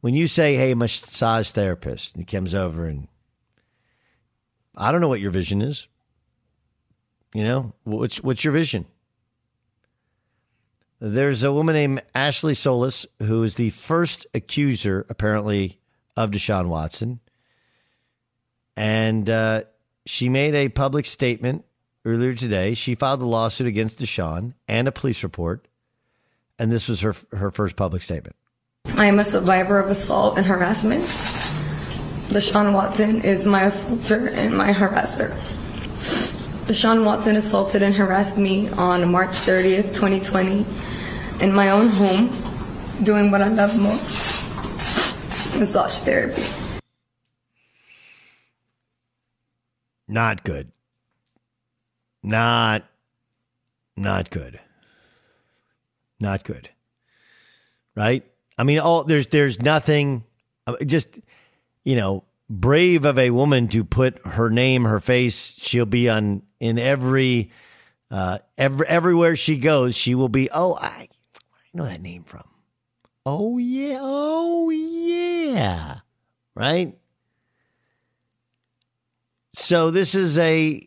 [0.00, 3.08] when you say hey massage therapist and he comes over and
[4.76, 5.88] i don't know what your vision is
[7.34, 8.86] you know, what's what's your vision?
[10.98, 15.78] There's a woman named Ashley Solis who is the first accuser, apparently,
[16.16, 17.20] of Deshaun Watson,
[18.76, 19.64] and uh,
[20.06, 21.64] she made a public statement
[22.06, 22.72] earlier today.
[22.72, 25.68] She filed a lawsuit against Deshaun and a police report,
[26.58, 28.36] and this was her her first public statement.
[28.94, 31.04] I am a survivor of assault and harassment.
[32.28, 35.36] Deshaun Watson is my assaulter and my harasser.
[36.66, 40.66] Deshaun Watson assaulted and harassed me on March 30th, 2020,
[41.40, 42.28] in my own home,
[43.04, 44.16] doing what I love most
[45.56, 46.44] massage therapy.
[50.08, 50.72] Not good.
[52.22, 52.84] Not
[53.96, 54.60] not good.
[56.20, 56.70] Not good.
[57.94, 58.24] Right?
[58.58, 60.24] I mean, all there's there's nothing
[60.66, 61.20] uh, just
[61.84, 66.42] you know, brave of a woman to put her name, her face, she'll be on
[66.60, 67.50] in every
[68.10, 71.38] uh every everywhere she goes, she will be, "Oh, I, I
[71.74, 72.44] know that name from."
[73.24, 73.98] Oh yeah.
[74.00, 76.00] Oh yeah.
[76.54, 76.96] Right?
[79.54, 80.86] So this is a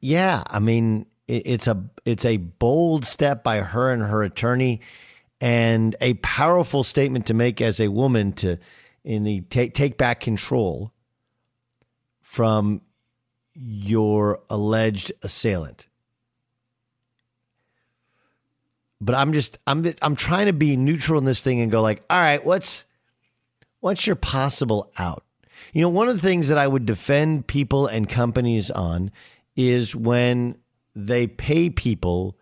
[0.00, 4.80] yeah, I mean it, it's a it's a bold step by her and her attorney
[5.40, 8.58] and a powerful statement to make as a woman to
[9.04, 10.92] in the take take back control
[12.22, 12.80] from
[13.62, 15.86] your alleged assailant.
[19.00, 22.02] But I'm just I'm I'm trying to be neutral in this thing and go like,
[22.10, 22.84] all right, what's
[23.80, 25.24] what's your possible out?
[25.72, 29.10] You know, one of the things that I would defend people and companies on
[29.56, 30.56] is when
[30.94, 32.36] they pay people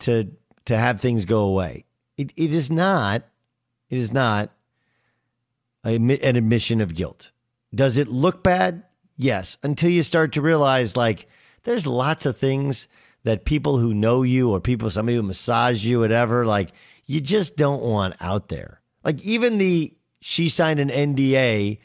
[0.00, 0.30] to
[0.66, 1.84] to have things go away.
[2.16, 3.24] It it is not
[3.90, 4.50] it is not
[5.84, 7.30] a, an admission of guilt.
[7.74, 8.84] Does it look bad?
[9.16, 11.28] Yes, until you start to realize like
[11.64, 12.88] there's lots of things
[13.24, 16.72] that people who know you or people somebody who massage you whatever like
[17.06, 18.80] you just don't want out there.
[19.04, 21.78] Like even the she signed an NDA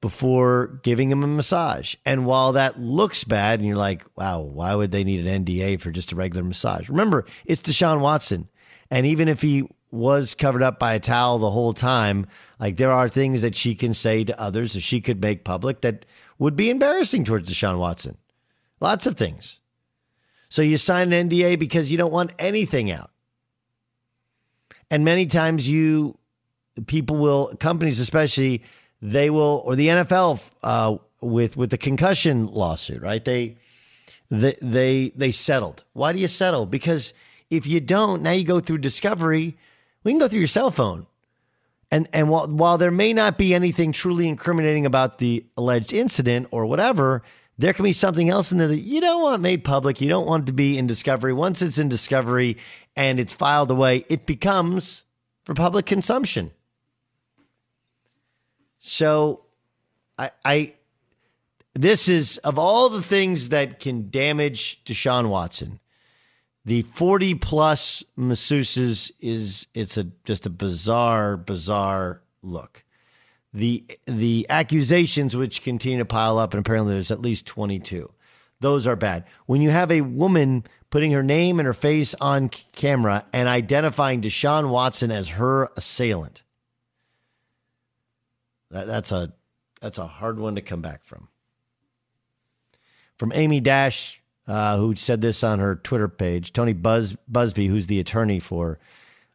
[0.00, 1.96] before giving him a massage.
[2.04, 5.80] And while that looks bad and you're like, wow, why would they need an NDA
[5.80, 6.88] for just a regular massage?
[6.88, 8.48] Remember, it's Deshaun Watson.
[8.90, 12.26] And even if he was covered up by a towel the whole time,
[12.60, 15.80] like there are things that she can say to others that she could make public
[15.80, 16.04] that
[16.38, 18.16] would be embarrassing towards Deshaun Watson.
[18.80, 19.60] Lots of things.
[20.48, 23.10] So you sign an NDA because you don't want anything out.
[24.90, 26.18] And many times you
[26.86, 28.62] people will companies especially
[29.02, 33.24] they will or the NFL uh, with with the concussion lawsuit, right?
[33.24, 33.56] They
[34.30, 35.84] they they they settled.
[35.92, 36.66] Why do you settle?
[36.66, 37.12] Because
[37.50, 39.56] if you don't, now you go through discovery.
[40.04, 41.06] We can go through your cell phone.
[41.90, 46.48] And and while while there may not be anything truly incriminating about the alleged incident
[46.50, 47.22] or whatever,
[47.58, 50.00] there can be something else in there that you don't want made public.
[50.00, 51.32] You don't want it to be in discovery.
[51.32, 52.58] Once it's in discovery
[52.96, 55.04] and it's filed away, it becomes
[55.44, 56.50] for public consumption.
[58.80, 59.44] So
[60.18, 60.74] I, I
[61.74, 65.78] this is of all the things that can damage Deshaun Watson,
[66.66, 72.84] the 40 plus masseuses is it's a just a bizarre, bizarre look.
[73.54, 78.12] The the accusations which continue to pile up, and apparently there's at least 22.
[78.58, 79.24] Those are bad.
[79.46, 84.20] When you have a woman putting her name and her face on camera and identifying
[84.20, 86.42] Deshaun Watson as her assailant,
[88.72, 89.32] that, that's a
[89.80, 91.28] that's a hard one to come back from.
[93.18, 97.86] From Amy Dash, uh, who said this on her Twitter page, Tony Buzz, Buzbee, who's
[97.86, 98.78] the attorney for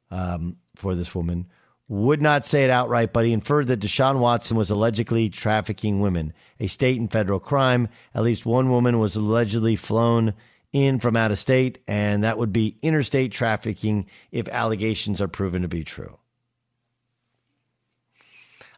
[0.09, 1.47] um, for this woman,
[1.87, 6.33] would not say it outright, but he inferred that Deshaun Watson was allegedly trafficking women,
[6.59, 7.89] a state and federal crime.
[8.15, 10.33] At least one woman was allegedly flown
[10.71, 15.63] in from out of state, and that would be interstate trafficking if allegations are proven
[15.63, 16.17] to be true.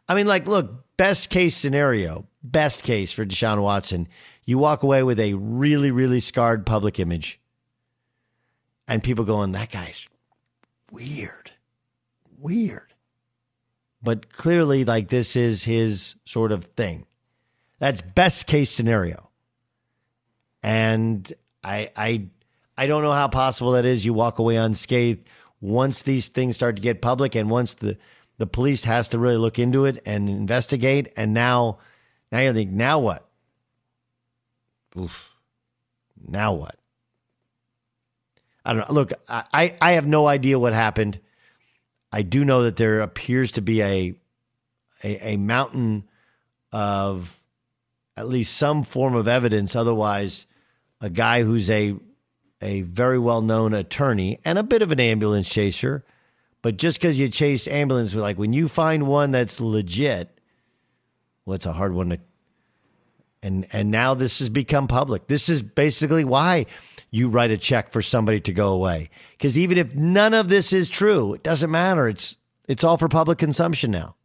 [0.08, 4.08] I mean, like, look, best case scenario, best case for Deshaun Watson,
[4.44, 7.40] you walk away with a really, really scarred public image,
[8.86, 10.08] and people going, that guy's
[10.90, 11.50] weird,
[12.38, 12.92] weird.
[14.02, 17.06] But clearly, like, this is his sort of thing.
[17.78, 19.30] That's best case scenario.
[20.62, 21.32] And
[21.62, 22.26] I, I,
[22.76, 24.04] I don't know how possible that is.
[24.04, 25.28] You walk away unscathed
[25.60, 27.96] once these things start to get public, and once the
[28.36, 31.12] the police has to really look into it and investigate.
[31.16, 31.78] And now,
[32.32, 33.28] now you think, now what?
[34.98, 35.30] Oof.
[36.26, 36.76] Now what?
[38.64, 38.94] I don't know.
[38.94, 41.20] Look, I, I have no idea what happened.
[42.12, 44.14] I do know that there appears to be a,
[45.02, 46.04] a, a mountain
[46.72, 47.40] of
[48.16, 49.76] at least some form of evidence.
[49.76, 50.46] Otherwise,
[51.00, 51.96] a guy who's a
[52.62, 56.04] a very well known attorney and a bit of an ambulance chaser
[56.64, 60.40] but just because you chase ambulance, like when you find one that's legit,
[61.44, 62.18] well, it's a hard one to.
[63.44, 65.26] And and now this has become public.
[65.26, 66.64] This is basically why
[67.10, 69.10] you write a check for somebody to go away.
[69.32, 72.08] Because even if none of this is true, it doesn't matter.
[72.08, 74.16] It's it's all for public consumption now.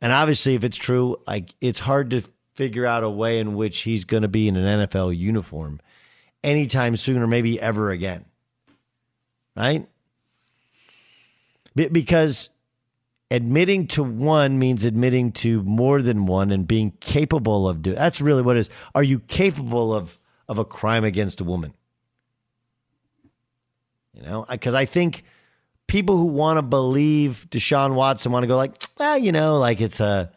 [0.00, 2.22] And obviously, if it's true, like it's hard to
[2.54, 5.80] figure out a way in which he's going to be in an NFL uniform
[6.42, 8.24] anytime soon or maybe ever again.
[9.56, 9.86] Right?
[11.74, 12.50] because
[13.32, 18.20] admitting to one means admitting to more than one and being capable of doing that's
[18.20, 18.70] really what it is.
[18.94, 20.18] Are you capable of
[20.48, 21.72] of a crime against a woman?
[24.12, 25.24] You know because i think
[25.86, 29.80] people who want to believe deshaun watson want to go like well you know like
[29.80, 30.30] it's a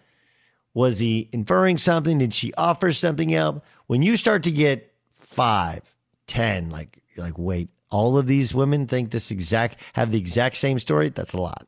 [0.75, 2.17] was he inferring something?
[2.19, 5.95] Did she offer something else when you start to get five
[6.27, 10.77] ten like like wait all of these women think this exact have the exact same
[10.77, 11.67] story, that's a lot.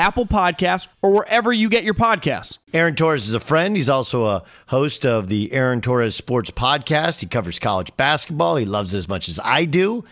[0.00, 2.56] Apple Podcasts, or wherever you get your podcasts.
[2.72, 3.76] Aaron Torres is a friend.
[3.76, 7.20] He's also a host of the Aaron Torres Sports Podcast.
[7.20, 8.56] He covers college basketball.
[8.56, 10.04] He loves it as much as I do.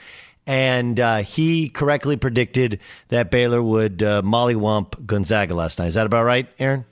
[0.46, 5.88] And uh, he correctly predicted that Baylor would uh, mollywump Gonzaga last night.
[5.88, 6.84] Is that about right, Aaron?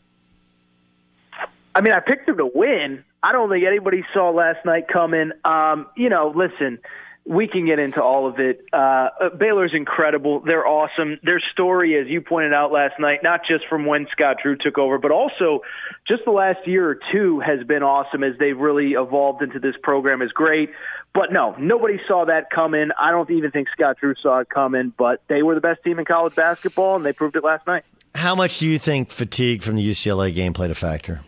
[1.74, 3.04] I mean, I picked them to win.
[3.22, 5.32] I don't think anybody saw last night coming.
[5.44, 6.78] Um, you know, listen–
[7.28, 8.64] we can get into all of it.
[8.72, 10.40] Uh, uh, Baylor's incredible.
[10.40, 11.18] They're awesome.
[11.24, 14.78] Their story, as you pointed out last night, not just from when Scott Drew took
[14.78, 15.62] over, but also
[16.06, 19.74] just the last year or two has been awesome as they've really evolved into this
[19.82, 20.70] program is great.
[21.14, 22.90] But no, nobody saw that coming.
[22.98, 25.98] I don't even think Scott Drew saw it coming, but they were the best team
[25.98, 27.84] in college basketball, and they proved it last night.
[28.14, 31.22] How much do you think fatigue from the UCLA game played a factor?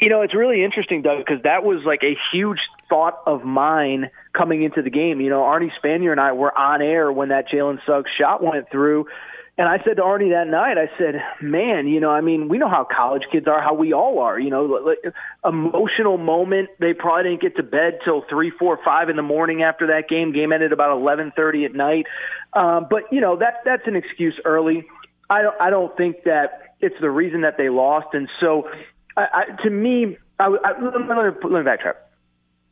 [0.00, 4.10] You know, it's really interesting, Doug, because that was like a huge thought of mine
[4.32, 5.20] coming into the game.
[5.20, 8.70] You know, Arnie Spanier and I were on air when that Jalen Suggs shot went
[8.70, 9.06] through.
[9.58, 12.58] And I said to Arnie that night, I said, man, you know, I mean, we
[12.58, 15.12] know how college kids are, how we all are, you know, like,
[15.44, 16.68] emotional moment.
[16.78, 20.08] They probably didn't get to bed till three, four, five in the morning after that
[20.08, 20.32] game.
[20.32, 22.06] Game ended about 1130 at night.
[22.52, 24.84] Um, but, you know, that, that's an excuse early.
[25.28, 28.14] I don't, I don't think that it's the reason that they lost.
[28.14, 28.70] And so,
[29.18, 31.94] I, I, to me, I, I, let, me, let me backtrack.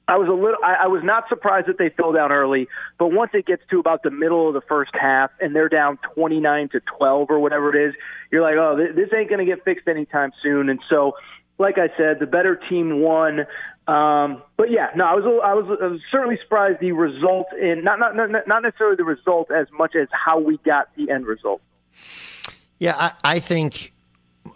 [0.08, 0.58] I was a little.
[0.64, 3.80] I, I was not surprised that they fell down early, but once it gets to
[3.80, 7.40] about the middle of the first half and they're down twenty nine to twelve or
[7.40, 7.94] whatever it is,
[8.30, 10.68] you're like, oh, this, this ain't going to get fixed anytime soon.
[10.68, 11.16] And so,
[11.58, 13.46] like I said, the better team won.
[13.88, 17.82] Um, but yeah, no, I was, I was I was certainly surprised the result in
[17.82, 21.26] not not not not necessarily the result as much as how we got the end
[21.26, 21.60] result.
[22.78, 23.92] Yeah, I, I think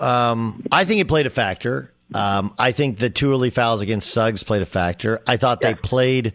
[0.01, 1.93] um, I think it played a factor.
[2.15, 5.21] Um, I think the two early fouls against Suggs played a factor.
[5.27, 5.69] I thought yeah.
[5.69, 6.33] they played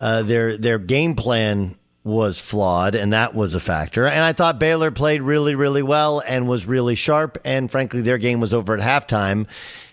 [0.00, 4.06] uh, their their game plan was flawed, and that was a factor.
[4.06, 7.38] And I thought Baylor played really, really well and was really sharp.
[7.44, 9.46] And frankly, their game was over at halftime.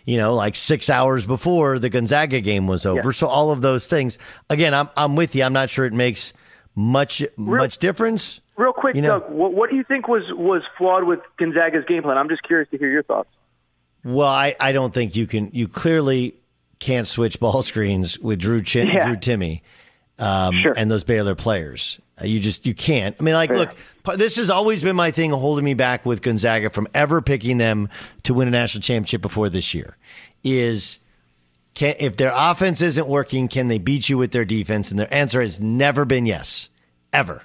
[0.05, 3.10] You know, like six hours before the Gonzaga game was over.
[3.10, 3.12] Yeah.
[3.12, 4.18] So all of those things.
[4.49, 5.43] Again, I'm I'm with you.
[5.43, 6.34] I'm not sure it makes
[6.76, 8.41] much real, much difference.
[8.60, 11.86] Real quick, you know, Doug, what, what do you think was was flawed with Gonzaga's
[11.86, 12.18] game plan?
[12.18, 13.30] I'm just curious to hear your thoughts.
[14.03, 15.49] Well, I, I don't think you can.
[15.53, 16.36] You clearly
[16.80, 19.05] can't switch ball screens with Drew Chin, yeah.
[19.05, 19.62] Drew Timme.
[20.20, 20.74] um, Sure.
[20.76, 22.01] and those Baylor players.
[22.22, 23.16] Uh, You just you can't.
[23.18, 23.74] I mean, like, look,
[24.18, 27.88] this has always been my thing, holding me back with Gonzaga from ever picking them
[28.24, 29.95] to win a national championship before this year.
[30.43, 30.99] Is
[31.76, 34.91] can if their offense isn't working, can they beat you with their defense?
[34.91, 36.68] And their answer has never been yes,
[37.14, 37.41] ever.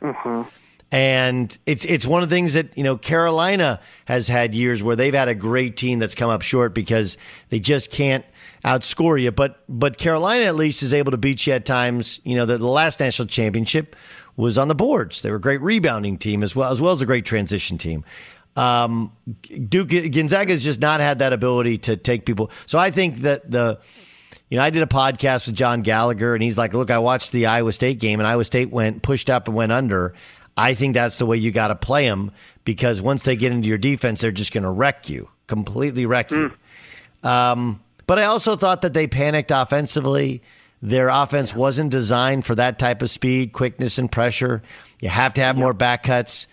[0.95, 4.95] And it's it's one of the things that you know Carolina has had years where
[4.95, 7.19] they've had a great team that's come up short because
[7.49, 8.25] they just can't
[8.65, 9.33] outscore you.
[9.33, 12.21] But but Carolina at least is able to beat you at times.
[12.23, 13.97] You know the, the last national championship
[14.37, 15.23] was on the boards.
[15.23, 18.05] They were a great rebounding team as well as well as a great transition team.
[18.55, 19.11] Um,
[19.69, 22.53] Duke has just not had that ability to take people.
[22.67, 23.81] So I think that the
[24.49, 27.33] you know, I did a podcast with John Gallagher, and he's like, "Look, I watched
[27.33, 30.15] the Iowa State game, and Iowa State went pushed up and went under.
[30.57, 32.31] I think that's the way you got to play them
[32.65, 36.31] because once they get into your defense, they're just going to wreck you, completely wreck
[36.31, 36.53] you."
[37.23, 40.43] Um, but I also thought that they panicked offensively.
[40.83, 44.63] Their offense wasn't designed for that type of speed, quickness, and pressure.
[45.01, 46.47] You have to have more back cuts.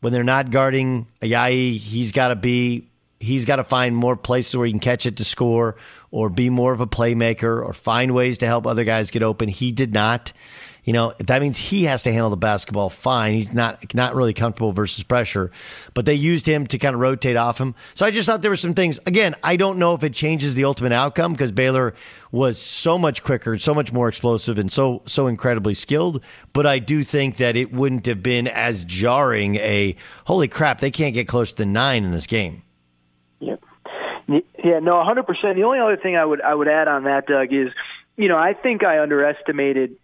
[0.00, 2.86] When they're not guarding Ayayi, he's got to be
[3.20, 5.76] he's got to find more places where he can catch it to score
[6.10, 9.48] or be more of a playmaker or find ways to help other guys get open.
[9.48, 10.32] He did not.
[10.88, 13.34] You know, that means he has to handle the basketball fine.
[13.34, 15.50] He's not not really comfortable versus pressure,
[15.92, 17.74] but they used him to kind of rotate off him.
[17.94, 18.98] So I just thought there were some things.
[19.04, 21.92] Again, I don't know if it changes the ultimate outcome because Baylor
[22.32, 26.24] was so much quicker, so much more explosive, and so so incredibly skilled.
[26.54, 29.56] But I do think that it wouldn't have been as jarring.
[29.56, 32.62] A holy crap, they can't get close to nine in this game.
[33.40, 33.56] Yeah,
[34.80, 35.26] no, 100%.
[35.54, 37.74] The only other thing I would I would add on that, Doug, is
[38.16, 39.94] you know I think I underestimated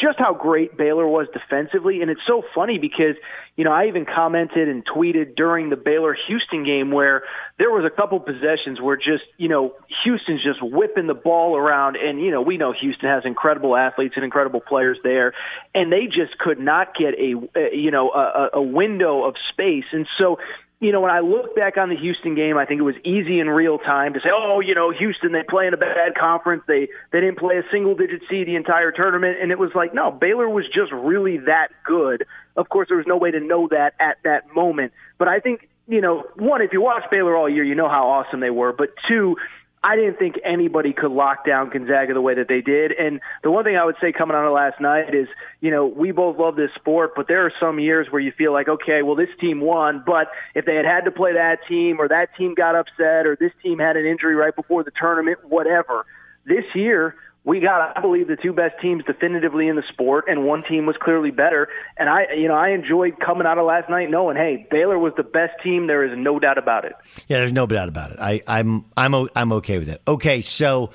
[0.00, 3.16] just how great Baylor was defensively, and it's so funny because
[3.56, 7.22] you know I even commented and tweeted during the Baylor Houston game where
[7.58, 11.96] there was a couple possessions where just you know Houston's just whipping the ball around,
[11.96, 15.34] and you know we know Houston has incredible athletes and incredible players there,
[15.74, 20.06] and they just could not get a, you know a, a window of space, and
[20.20, 20.38] so
[20.80, 23.40] you know, when I look back on the Houston game, I think it was easy
[23.40, 26.62] in real time to say, "Oh, you know, Houston they play in a bad conference.
[26.68, 29.92] They they didn't play a single digit seed the entire tournament." And it was like,
[29.92, 32.26] no, Baylor was just really that good.
[32.56, 34.92] Of course, there was no way to know that at that moment.
[35.18, 38.08] But I think, you know, one, if you watch Baylor all year, you know how
[38.08, 38.72] awesome they were.
[38.72, 39.36] But two,
[39.82, 42.92] I didn't think anybody could lock down Gonzaga the way that they did.
[42.92, 45.28] And the one thing I would say coming out of last night is,
[45.60, 48.52] you know, we both love this sport, but there are some years where you feel
[48.52, 52.00] like, okay, well, this team won, but if they had had to play that team
[52.00, 55.38] or that team got upset or this team had an injury right before the tournament,
[55.44, 56.04] whatever.
[56.44, 57.14] This year,
[57.44, 60.84] we got, I believe, the two best teams definitively in the sport, and one team
[60.86, 61.68] was clearly better.
[61.96, 65.14] And I, you know, I enjoyed coming out of last night knowing, hey, Baylor was
[65.16, 65.86] the best team.
[65.86, 66.92] There is no doubt about it.
[67.26, 68.18] Yeah, there's no doubt about it.
[68.20, 70.02] I, I'm I'm I'm okay with it.
[70.06, 70.90] Okay, so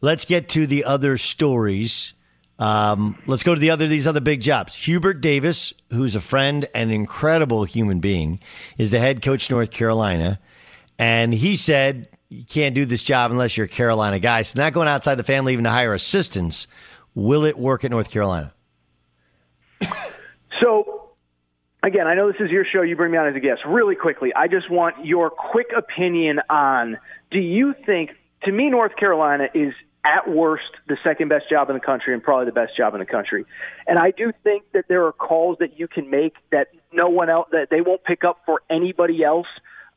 [0.00, 2.14] let's get to the other stories.
[2.58, 4.74] Um, let's go to the other these other big jobs.
[4.74, 8.40] Hubert Davis, who's a friend and incredible human being,
[8.78, 10.40] is the head coach North Carolina,
[10.98, 14.42] and he said you can't do this job unless you're a Carolina guy.
[14.42, 16.66] So not going outside the family even to hire assistants.
[17.14, 18.52] Will it work at North Carolina?
[20.62, 21.10] So,
[21.82, 22.82] again, I know this is your show.
[22.82, 23.62] You bring me on as a guest.
[23.66, 26.98] Really quickly, I just want your quick opinion on
[27.30, 28.10] do you think,
[28.44, 29.72] to me, North Carolina is
[30.04, 33.00] at worst the second best job in the country and probably the best job in
[33.00, 33.44] the country.
[33.86, 37.28] And I do think that there are calls that you can make that no one
[37.30, 39.46] else, that they won't pick up for anybody else,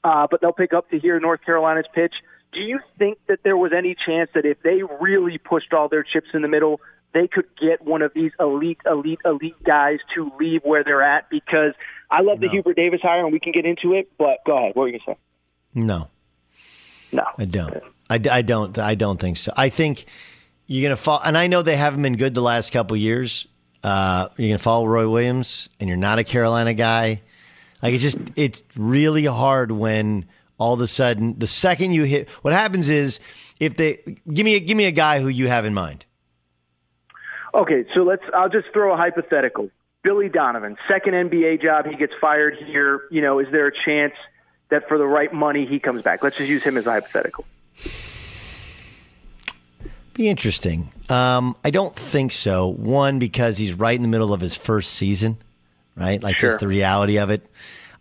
[0.04, 2.14] uh, but they'll pick up to hear North Carolina's pitch.
[2.54, 6.04] Do you think that there was any chance that if they really pushed all their
[6.04, 6.82] chips in the middle,
[7.14, 11.30] they could get one of these elite, elite, elite guys to leave where they're at?
[11.30, 11.74] Because
[12.10, 14.12] I love the Hubert Davis hire, and we can get into it.
[14.18, 14.76] But go ahead.
[14.76, 15.18] What were you going to say?
[15.74, 16.10] No.
[17.14, 17.24] No.
[17.38, 17.84] I don't.
[18.10, 18.78] I, I don't.
[18.78, 19.54] I don't think so.
[19.56, 20.06] I think
[20.68, 21.22] you're going to fall.
[21.24, 23.47] And I know they haven't been good the last couple years.
[23.84, 27.22] Uh, you're going to follow Roy Williams, and you're not a Carolina guy.
[27.82, 30.25] Like it's just it's really hard when
[30.57, 32.29] all of a sudden the second you hit.
[32.41, 33.19] What happens is
[33.59, 33.99] if they
[34.32, 36.05] give me a, give me a guy who you have in mind.
[37.53, 38.23] Okay, so let's.
[38.34, 39.69] I'll just throw a hypothetical.
[40.03, 43.01] Billy Donovan, second NBA job, he gets fired here.
[43.11, 44.13] You know, is there a chance
[44.69, 46.23] that for the right money he comes back?
[46.23, 47.45] Let's just use him as a hypothetical.
[50.13, 50.91] Be interesting.
[51.09, 52.67] Um, I don't think so.
[52.67, 55.38] One because he's right in the middle of his first season,
[55.96, 56.22] right?
[56.22, 56.52] Like Sure.
[56.52, 57.46] just the reality of it.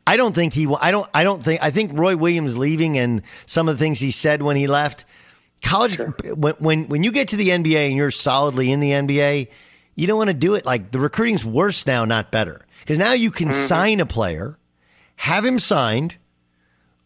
[0.07, 0.67] I don't think he.
[0.81, 1.09] I don't.
[1.15, 1.63] I don't think.
[1.63, 5.05] I think Roy Williams leaving and some of the things he said when he left
[5.63, 5.99] college.
[6.25, 9.49] When when when you get to the NBA and you're solidly in the NBA,
[9.95, 10.65] you don't want to do it.
[10.65, 13.63] Like the recruiting's worse now, not better, because now you can mm-hmm.
[13.63, 14.59] sign a player,
[15.17, 16.17] have him signed,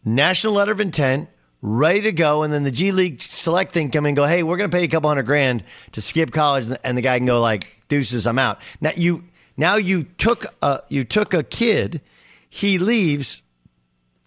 [0.03, 1.29] national letter of intent,
[1.61, 4.43] ready to go, and then the G League select thing come in and go, hey,
[4.43, 7.17] we're going to pay you a couple hundred grand to skip college, and the guy
[7.17, 8.59] can go like, deuces, I'm out.
[8.81, 9.25] Now you
[9.57, 12.01] now you took a you took a kid,
[12.49, 13.41] he leaves.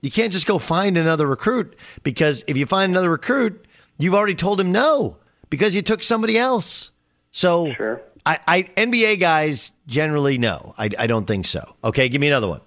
[0.00, 3.66] You can't just go find another recruit because if you find another recruit,
[3.98, 5.16] you've already told him no
[5.50, 6.92] because you took somebody else.
[7.32, 8.02] So sure.
[8.24, 10.74] I, I NBA guys generally no.
[10.78, 11.76] I, I don't think so.
[11.82, 12.60] Okay, give me another one.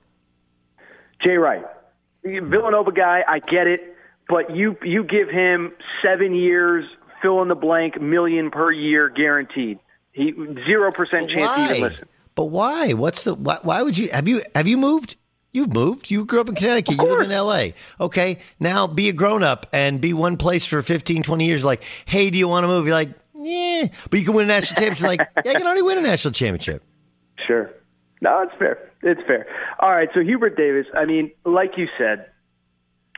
[1.26, 1.64] Jay Wright,
[2.24, 3.24] Villanova guy.
[3.28, 3.96] I get it,
[4.28, 5.72] but you you give him
[6.04, 6.86] seven years,
[7.22, 9.80] fill in the blank, million per year guaranteed.
[10.12, 10.34] He
[10.66, 12.08] zero percent chance to even listen.
[12.36, 12.94] But why?
[12.94, 15.16] What's the why, why would you have you have you moved?
[15.54, 16.10] You've moved.
[16.10, 16.96] You grew up in Connecticut.
[16.96, 17.70] You live in LA.
[18.00, 18.40] Okay.
[18.60, 21.64] Now be a grown up and be one place for 15, 20 years.
[21.64, 22.88] Like, hey, do you want to move?
[22.88, 23.88] You're like, yeah.
[24.10, 25.08] But you can win a national championship.
[25.08, 26.84] like, yeah, I can already win a national championship.
[27.46, 27.70] Sure.
[28.22, 28.92] No, it's fair.
[29.04, 29.46] It's fair.
[29.80, 30.08] All right.
[30.14, 32.28] So Hubert Davis, I mean, like you said,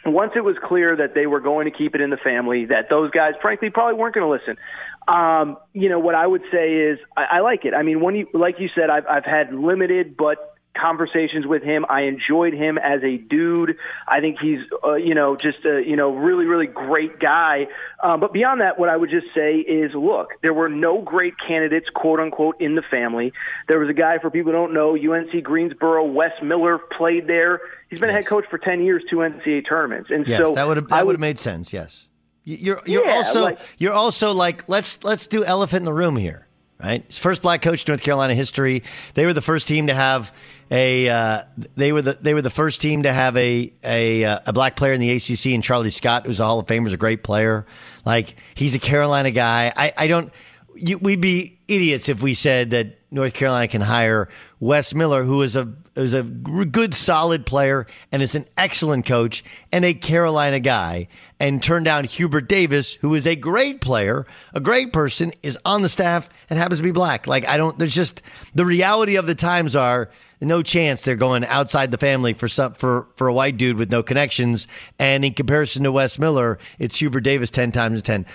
[0.06, 2.90] once it was clear that they were going to keep it in the family, that
[2.90, 4.62] those guys, frankly, probably weren't going to listen.
[5.08, 7.74] Um, you know, what I would say is I, I like it.
[7.74, 11.86] I mean, when you, like you said, I've, I've had limited but conversations with him.
[11.90, 13.78] I enjoyed him as a dude.
[14.08, 17.68] I think he's, uh, you know, just a, you know, really, really great guy.
[18.02, 21.36] Um, but beyond that, what I would just say is, look, there were no great
[21.46, 23.34] candidates, quote unquote, in the family.
[23.68, 27.62] There was a guy, for people who don't know, UNC Greensboro, Wes Miller played there.
[27.90, 28.16] He's been yes.
[28.16, 30.10] a head coach for 10 years, two NCAA tournaments.
[30.12, 31.72] And yes, so that would have, that would have made sense.
[31.72, 32.08] Yes.
[32.46, 36.18] You're, you're yeah, also, like, you're also like, let's, let's do elephant in the room
[36.18, 36.48] here
[36.84, 37.14] right?
[37.14, 38.84] First black coach in North Carolina history.
[39.14, 40.34] They were the first team to have
[40.70, 41.10] a.
[41.10, 41.44] Uh,
[41.76, 44.76] they were the they were the first team to have a a uh, a black
[44.76, 47.24] player in the ACC, and Charlie Scott, who's a Hall of Famer, is a great
[47.24, 47.66] player.
[48.06, 49.72] Like he's a Carolina guy.
[49.76, 50.32] I I don't.
[50.76, 54.28] You, we'd be idiots if we said that North Carolina can hire
[54.60, 59.44] Wes Miller, who is a is a good, solid player and is an excellent coach
[59.72, 61.08] and a Carolina guy,
[61.40, 65.84] and turn down Hubert Davis, who is a great player, a great person, is on
[65.84, 67.28] the staff and happens to be black.
[67.28, 67.78] Like I don't.
[67.78, 68.24] There's just
[68.56, 70.10] the reality of the times are
[70.42, 73.92] no chance they're going outside the family for some for for a white dude with
[73.92, 74.68] no connections.
[74.98, 78.26] And in comparison to Wes Miller, it's Hubert Davis ten times ten.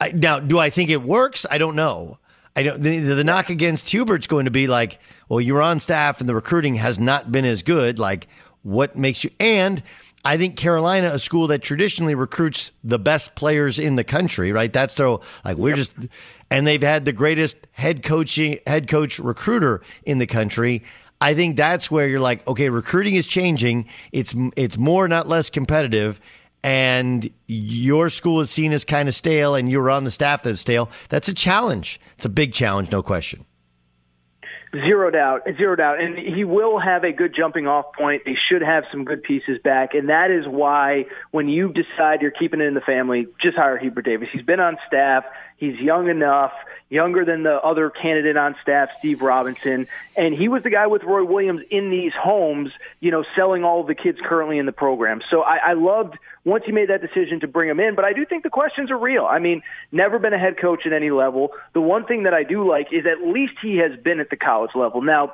[0.00, 1.44] I, now, do I think it works?
[1.50, 2.18] I don't know.
[2.58, 2.80] I don't.
[2.82, 4.98] The, the knock against Hubert's going to be like,
[5.28, 8.00] well, you're on staff and the recruiting has not been as good.
[8.00, 8.26] Like,
[8.64, 9.30] what makes you?
[9.38, 9.80] And
[10.24, 14.72] I think Carolina, a school that traditionally recruits the best players in the country, right?
[14.72, 15.92] That's their like we're just,
[16.50, 20.82] and they've had the greatest head coaching head coach recruiter in the country.
[21.20, 23.86] I think that's where you're like, okay, recruiting is changing.
[24.10, 26.20] It's it's more, not less competitive,
[26.62, 30.60] and your school is seen as kind of stale and you're on the staff that's
[30.60, 32.00] stale, that's a challenge.
[32.16, 33.44] It's a big challenge, no question.
[34.72, 35.98] Zero doubt, zero doubt.
[35.98, 38.22] And he will have a good jumping off point.
[38.26, 39.94] They should have some good pieces back.
[39.94, 43.78] And that is why when you decide you're keeping it in the family, just hire
[43.78, 44.28] Hubert Davis.
[44.30, 45.24] He's been on staff.
[45.56, 46.52] He's young enough,
[46.90, 49.88] younger than the other candidate on staff, Steve Robinson.
[50.16, 53.80] And he was the guy with Roy Williams in these homes, you know, selling all
[53.80, 55.22] of the kids currently in the program.
[55.30, 56.18] So I, I loved
[56.48, 57.94] once he made that decision to bring him in.
[57.94, 59.24] But I do think the questions are real.
[59.24, 61.50] I mean, never been a head coach at any level.
[61.74, 64.36] The one thing that I do like is at least he has been at the
[64.36, 65.02] college level.
[65.02, 65.32] Now,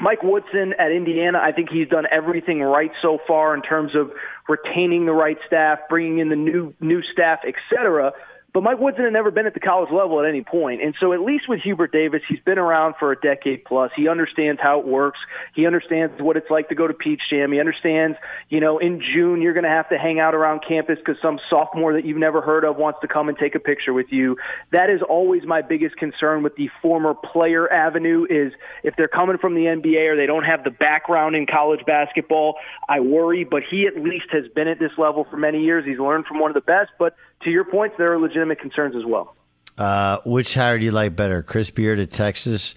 [0.00, 4.12] Mike Woodson at Indiana, I think he's done everything right so far in terms of
[4.48, 8.12] retaining the right staff, bringing in the new new staff, et cetera.
[8.54, 10.82] But Mike Woodson had never been at the college level at any point.
[10.82, 13.90] And so at least with Hubert Davis, he's been around for a decade plus.
[13.94, 15.18] He understands how it works.
[15.54, 17.52] He understands what it's like to go to Peach Jam.
[17.52, 18.16] He understands,
[18.48, 21.38] you know, in June you're going to have to hang out around campus because some
[21.50, 24.36] sophomore that you've never heard of wants to come and take a picture with you.
[24.72, 29.36] That is always my biggest concern with the former player avenue is if they're coming
[29.36, 32.54] from the NBA or they don't have the background in college basketball,
[32.88, 33.44] I worry.
[33.44, 35.84] But he at least has been at this level for many years.
[35.84, 36.90] He's learned from one of the best.
[36.98, 39.34] But to your points, there are legitimate concerns as well.
[39.76, 42.74] Uh, which hire do you like better, Chris Beard at Texas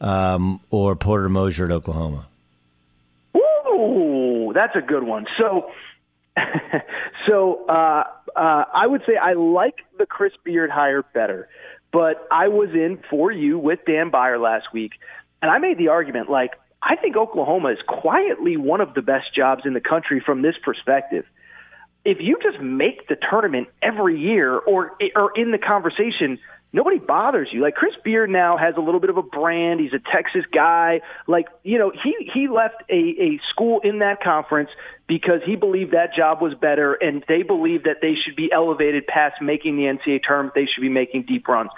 [0.00, 2.26] um, or Porter Moser at Oklahoma?
[3.36, 5.26] Ooh, that's a good one.
[5.38, 5.70] So,
[7.28, 11.48] so uh, uh, I would say I like the Chris Beard hire better,
[11.92, 14.92] but I was in for you with Dan Beyer last week,
[15.40, 19.34] and I made the argument like I think Oklahoma is quietly one of the best
[19.34, 21.24] jobs in the country from this perspective
[22.04, 26.38] if you just make the tournament every year or or in the conversation,
[26.72, 27.62] nobody bothers you.
[27.62, 29.80] Like Chris Beard now has a little bit of a brand.
[29.80, 31.00] He's a Texas guy.
[31.26, 34.70] Like you know, he he left a a school in that conference
[35.06, 39.06] because he believed that job was better, and they believe that they should be elevated
[39.06, 40.54] past making the NCAA tournament.
[40.54, 41.70] They should be making deep runs.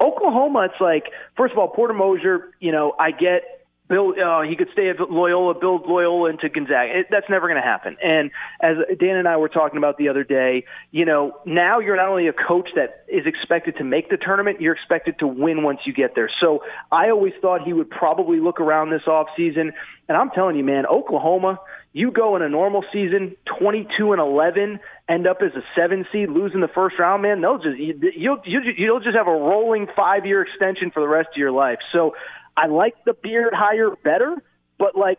[0.00, 1.04] Oklahoma, it's like
[1.36, 2.52] first of all, Porter Moser.
[2.60, 3.55] You know, I get
[3.88, 4.18] build.
[4.18, 7.00] Uh, he could stay at Loyola, build Loyola into Gonzaga.
[7.00, 7.96] It, that's never going to happen.
[8.02, 8.30] And
[8.60, 12.08] as Dan and I were talking about the other day, you know, now you're not
[12.08, 15.80] only a coach that is expected to make the tournament, you're expected to win once
[15.86, 16.30] you get there.
[16.40, 19.72] So I always thought he would probably look around this off season.
[20.08, 21.60] And I'm telling you, man, Oklahoma.
[21.92, 26.28] You go in a normal season, 22 and 11, end up as a seven seed,
[26.28, 27.40] losing the first round, man.
[27.40, 31.08] They'll just you, you'll you, you'll just have a rolling five year extension for the
[31.08, 31.78] rest of your life.
[31.92, 32.14] So
[32.56, 34.36] I like the Beard hire better,
[34.78, 35.18] but like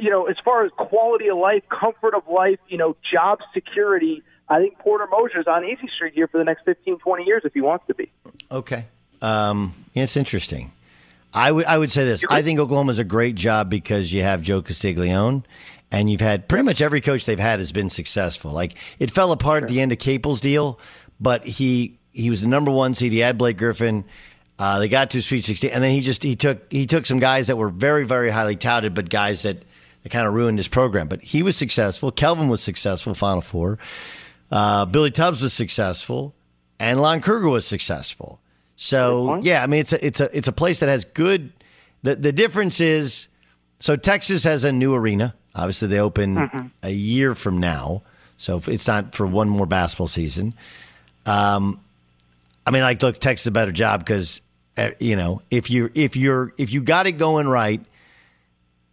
[0.00, 4.22] you know, as far as quality of life, comfort of life, you know, job security,
[4.48, 7.54] I think Porter Moser's on easy street here for the next 15, 20 years if
[7.54, 8.10] he wants to be.
[8.50, 8.86] Okay.
[9.22, 10.72] Um, it's interesting.
[11.34, 12.24] I would I would say this.
[12.30, 15.42] I think Oklahoma's a great job because you have Joe Castiglione
[15.92, 18.50] and you've had pretty much every coach they've had has been successful.
[18.50, 20.78] Like it fell apart at the end of Capel's deal,
[21.20, 23.12] but he he was the number one seed.
[23.12, 24.04] He had Blake Griffin.
[24.58, 27.20] Uh, they got to Sweet 16, and then he just he took he took some
[27.20, 29.64] guys that were very very highly touted, but guys that
[30.02, 31.06] that kind of ruined his program.
[31.08, 32.10] But he was successful.
[32.10, 33.14] Kelvin was successful.
[33.14, 33.78] Final four.
[34.50, 36.34] Uh, Billy Tubbs was successful,
[36.80, 38.40] and Lon Kruger was successful.
[38.76, 41.52] So yeah, I mean it's a it's a it's a place that has good.
[42.02, 43.28] The the difference is,
[43.80, 45.34] so Texas has a new arena.
[45.54, 46.66] Obviously, they open Mm-hmm.
[46.84, 48.02] a year from now,
[48.36, 50.54] so it's not for one more basketball season.
[51.26, 51.80] Um,
[52.66, 54.40] I mean, like, look, Texas is a better job because
[54.78, 57.84] Uh, you know if you if you're if you got it going right,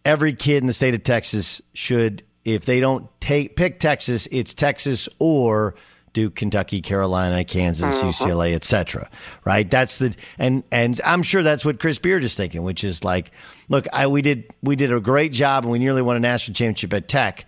[0.04, 2.24] every kid in the state of Texas should.
[2.44, 5.74] If they don't take pick Texas, it's Texas or
[6.14, 8.08] Duke, Kentucky, Carolina, Kansas, mm-hmm.
[8.08, 9.10] UCLA, etc.
[9.44, 9.70] Right?
[9.70, 13.32] That's the and and I'm sure that's what Chris Beard is thinking, which is like,
[13.68, 16.56] look, I we did we did a great job and we nearly won a national
[16.56, 17.46] championship at Tech,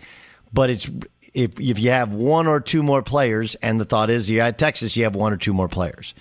[0.52, 0.90] but it's
[1.32, 4.58] if if you have one or two more players, and the thought is you're at
[4.58, 6.14] Texas, you have one or two more players.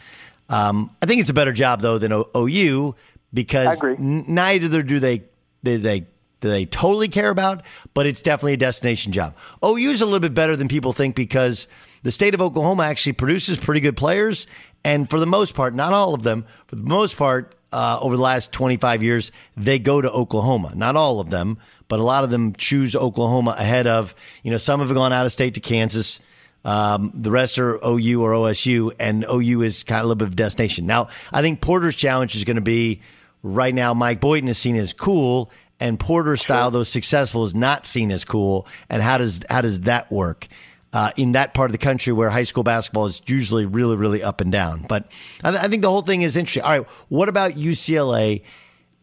[0.50, 2.96] Um, I think it's a better job though than o- OU
[3.34, 3.68] because
[4.00, 5.24] n- neither do they
[5.64, 6.02] do they
[6.40, 9.36] do they totally care about, but it's definitely a destination job.
[9.66, 11.68] OU is a little bit better than people think because
[12.04, 14.48] the state of Oklahoma actually produces pretty good players,
[14.86, 18.16] and for the most part, not all of them, for the most part, uh, over
[18.16, 20.72] the last 25 years, they go to Oklahoma.
[20.76, 21.58] Not all of them,
[21.90, 25.26] but a lot of them choose Oklahoma ahead of, you know, some have gone out
[25.26, 26.20] of state to Kansas.
[26.68, 30.28] Um, the rest are OU or OSU, and OU is kind of a little bit
[30.28, 30.86] of a destination.
[30.86, 33.02] Now, I think Porter's challenge is going to be
[33.42, 33.94] right now.
[33.94, 35.50] Mike Boynton is seen as cool,
[35.80, 38.68] and Porter's style, though successful, is not seen as cool.
[38.90, 40.50] And how does how does that work
[40.92, 44.22] uh, in that part of the country where high school basketball is usually really really
[44.22, 44.86] up and down?
[44.90, 45.10] But
[45.46, 46.64] I, I think the whole thing is interesting.
[46.64, 48.44] All right, what about UCLA?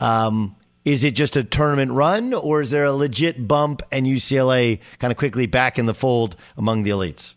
[0.00, 0.54] Um,
[0.84, 5.10] is it just a tournament run, or is there a legit bump and UCLA kind
[5.10, 7.32] of quickly back in the fold among the elites?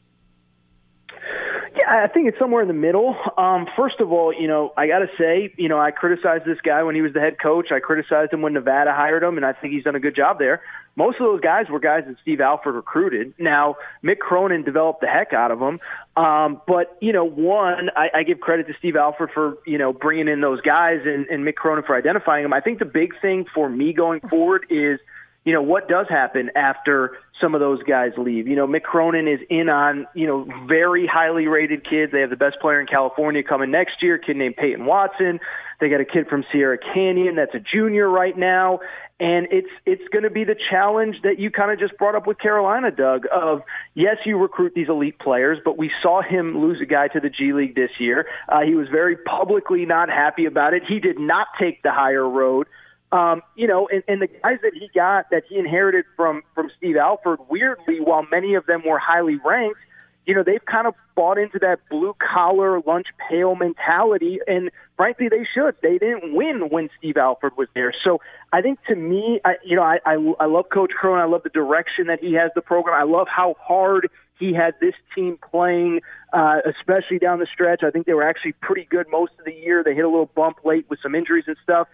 [1.88, 3.15] I think it's somewhere in the middle.
[3.38, 6.59] Um, first of all, you know, I got to say, you know, I criticized this
[6.61, 7.67] guy when he was the head coach.
[7.71, 10.38] I criticized him when Nevada hired him, and I think he's done a good job
[10.38, 10.61] there.
[10.97, 13.35] Most of those guys were guys that Steve Alford recruited.
[13.39, 15.79] Now, Mick Cronin developed the heck out of them.
[16.17, 19.93] Um, but, you know, one, I, I give credit to Steve Alford for, you know,
[19.93, 22.51] bringing in those guys and, and Mick Cronin for identifying them.
[22.51, 24.99] I think the big thing for me going forward is–
[25.45, 28.47] you know, what does happen after some of those guys leave?
[28.47, 32.11] You know, Mick Cronin is in on, you know, very highly rated kids.
[32.11, 35.39] They have the best player in California coming next year, kid named Peyton Watson.
[35.79, 38.79] They got a kid from Sierra Canyon that's a junior right now.
[39.19, 42.27] And it's it's going to be the challenge that you kind of just brought up
[42.27, 43.25] with Carolina, Doug.
[43.31, 43.61] Of
[43.95, 47.29] yes, you recruit these elite players, but we saw him lose a guy to the
[47.29, 48.27] G League this year.
[48.47, 50.83] Uh, he was very publicly not happy about it.
[50.88, 52.67] He did not take the higher road
[53.11, 56.69] um, you know, and, and the guys that he got that he inherited from from
[56.77, 59.79] Steve Alford, weirdly, while many of them were highly ranked,
[60.25, 65.29] you know, they've kind of bought into that blue collar lunch pail mentality, and frankly,
[65.29, 65.75] they should.
[65.81, 68.19] They didn't win when Steve Alford was there, so
[68.51, 71.21] I think to me, I, you know, I, I I love Coach Cronin.
[71.21, 72.99] I love the direction that he has the program.
[72.99, 76.01] I love how hard he had this team playing,
[76.33, 77.81] uh, especially down the stretch.
[77.83, 79.83] I think they were actually pretty good most of the year.
[79.83, 81.87] They hit a little bump late with some injuries and stuff.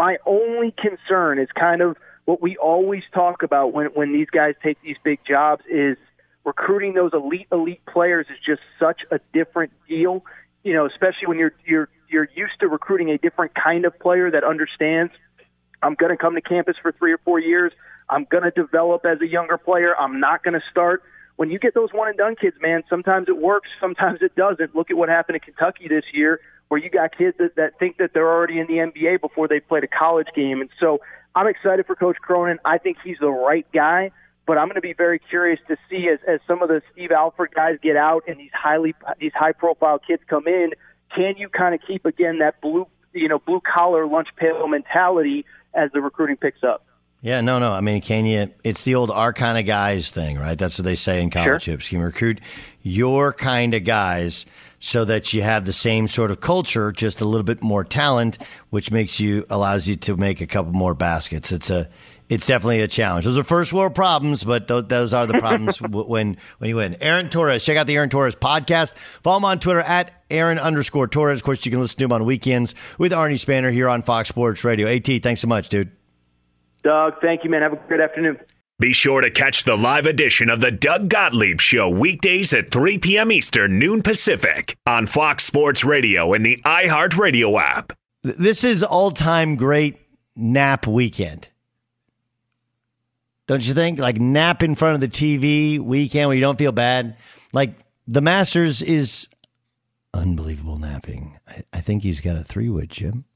[0.00, 1.94] My only concern is kind of
[2.24, 5.98] what we always talk about when when these guys take these big jobs is
[6.42, 10.24] recruiting those elite elite players is just such a different deal.
[10.64, 14.30] You know, especially when you're you're you're used to recruiting a different kind of player
[14.30, 15.12] that understands
[15.82, 17.72] I'm going to come to campus for 3 or 4 years.
[18.08, 19.94] I'm going to develop as a younger player.
[19.94, 21.02] I'm not going to start
[21.40, 24.76] when you get those one and done kids, man, sometimes it works, sometimes it doesn't.
[24.76, 26.38] Look at what happened in Kentucky this year,
[26.70, 29.60] where you got kids that, that think that they're already in the NBA before they
[29.60, 30.62] played a college game.
[30.62, 31.00] And so
[31.34, 32.58] I'm excited for Coach Cronin.
[32.64, 34.12] I think he's the right guy,
[34.46, 37.10] but I'm going to be very curious to see as, as some of the Steve
[37.10, 40.70] Alford guys get out and these highly these high profile kids come in.
[41.14, 45.44] Can you kind of keep again that blue you know blue collar lunch pail mentality
[45.74, 46.84] as the recruiting picks up.
[47.22, 47.72] Yeah, no, no.
[47.72, 48.50] I mean, can you?
[48.64, 50.58] It's the old our kind of guys thing, right?
[50.58, 51.74] That's what they say in college Sure.
[51.74, 51.88] hoops.
[51.88, 52.40] Can you recruit
[52.82, 54.46] your kind of guys
[54.80, 58.38] so that you have the same sort of culture, just a little bit more talent,
[58.70, 61.52] which makes you allows you to make a couple more baskets.
[61.52, 61.88] It's a
[62.30, 63.24] it's definitely a challenge.
[63.24, 66.76] Those are first world problems, but those, those are the problems w- when when you
[66.76, 66.96] win.
[67.00, 68.94] Aaron Torres, check out the Aaron Torres podcast.
[68.94, 71.40] Follow him on Twitter at Aaron underscore Torres.
[71.40, 74.30] Of course, you can listen to him on weekends with Arnie Spanier here on Fox
[74.30, 74.88] Sports Radio.
[74.88, 75.90] At, thanks so much, dude.
[76.82, 77.60] Doug, thank you, man.
[77.60, 78.38] Have a good afternoon.
[78.80, 82.96] Be sure to catch the live edition of the Doug Gottlieb Show weekdays at 3
[82.96, 83.30] p.m.
[83.30, 87.92] Eastern, noon Pacific on Fox Sports Radio and the iHeartRadio app.
[88.22, 89.98] This is all time great
[90.34, 91.50] nap weekend.
[93.46, 93.98] Don't you think?
[93.98, 97.18] Like nap in front of the TV weekend where you don't feel bad.
[97.52, 97.74] Like
[98.06, 99.28] the Masters is
[100.14, 101.38] unbelievable napping.
[101.46, 103.26] I, I think he's got a three wood, Jim.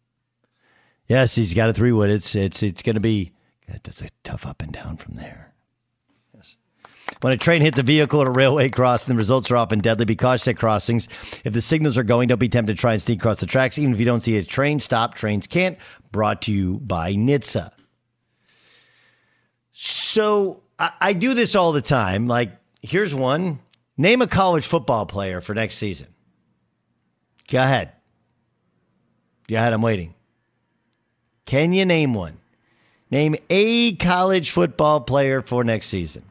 [1.06, 2.08] Yes, he's got a three wood.
[2.08, 3.34] It's it's it's going to be
[3.66, 5.52] that's a tough up and down from there.
[6.34, 6.56] Yes.
[7.20, 10.04] When a train hits a vehicle at a railway crossing, the results are often deadly.
[10.04, 11.08] Be cautious at crossings.
[11.44, 13.78] If the signals are going, don't be tempted to try and sneak across the tracks.
[13.78, 15.78] Even if you don't see a train stop, trains can't.
[16.12, 17.70] Brought to you by NHTSA.
[19.72, 22.26] So I, I do this all the time.
[22.26, 22.52] Like,
[22.82, 23.60] here's one.
[23.96, 26.08] Name a college football player for next season.
[27.48, 27.92] Go ahead.
[29.48, 29.72] Go ahead.
[29.72, 30.14] I'm waiting.
[31.44, 32.38] Can you name one?
[33.14, 36.24] Name a college football player for next season.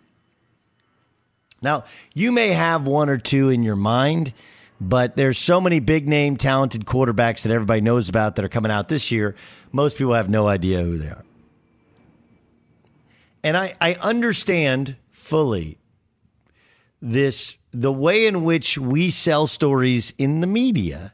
[1.61, 4.34] Now, you may have one or two in your mind,
[4.81, 8.69] but there's so many big name, talented quarterbacks that everybody knows about that are coming
[8.69, 9.34] out this year.
[9.71, 11.23] Most people have no idea who they are.
[13.45, 15.77] And I, I understand fully
[17.01, 21.13] this the way in which we sell stories in the media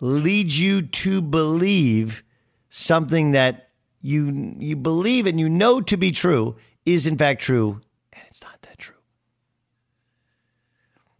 [0.00, 2.24] leads you to believe
[2.70, 3.68] something that
[4.04, 7.80] you you believe and you know to be true is in fact true
[8.12, 8.94] and it's not that true.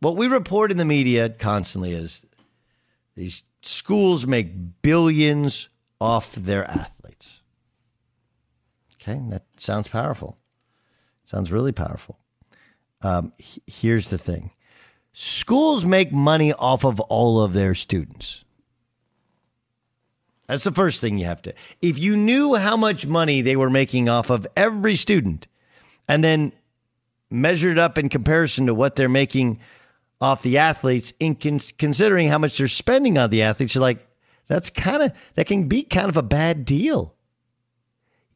[0.00, 2.26] What we report in the media constantly is
[3.16, 7.40] these schools make billions off their athletes.
[8.96, 10.36] Okay, that sounds powerful.
[11.24, 12.18] Sounds really powerful.
[13.00, 13.32] Um,
[13.66, 14.50] here's the thing
[15.14, 18.43] schools make money off of all of their students.
[20.46, 21.54] That's the first thing you have to.
[21.80, 25.46] If you knew how much money they were making off of every student
[26.06, 26.52] and then
[27.30, 29.58] measured up in comparison to what they're making
[30.20, 34.06] off the athletes, in cons- considering how much they're spending on the athletes, you're like,
[34.46, 37.14] that's kind of, that can be kind of a bad deal.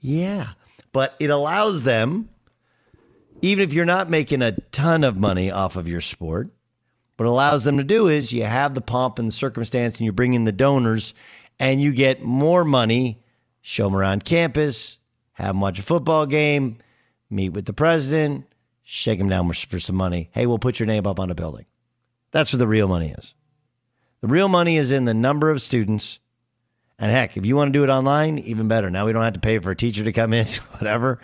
[0.01, 0.49] Yeah.
[0.93, 2.31] But it allows them,
[3.43, 6.49] even if you're not making a ton of money off of your sport,
[7.17, 10.13] what allows them to do is you have the pomp and the circumstance and you
[10.13, 11.15] bring in the donors
[11.59, 13.23] and you get more money,
[13.61, 14.99] show them around campus,
[15.33, 16.79] have them watch a football game,
[17.31, 18.47] meet with the president,
[18.83, 20.31] shake them down for some money.
[20.33, 21.67] Hey, we'll put your name up on a building.
[22.31, 23.35] That's where the real money is.
[24.21, 26.19] The real money is in the number of students.
[26.99, 28.91] And heck, if you want to do it online, even better.
[28.91, 31.21] Now we don't have to pay for a teacher to come in, whatever,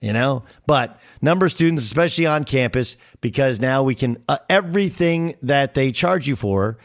[0.00, 0.44] you know.
[0.66, 5.92] But number of students, especially on campus, because now we can uh, everything that they
[5.92, 6.78] charge you for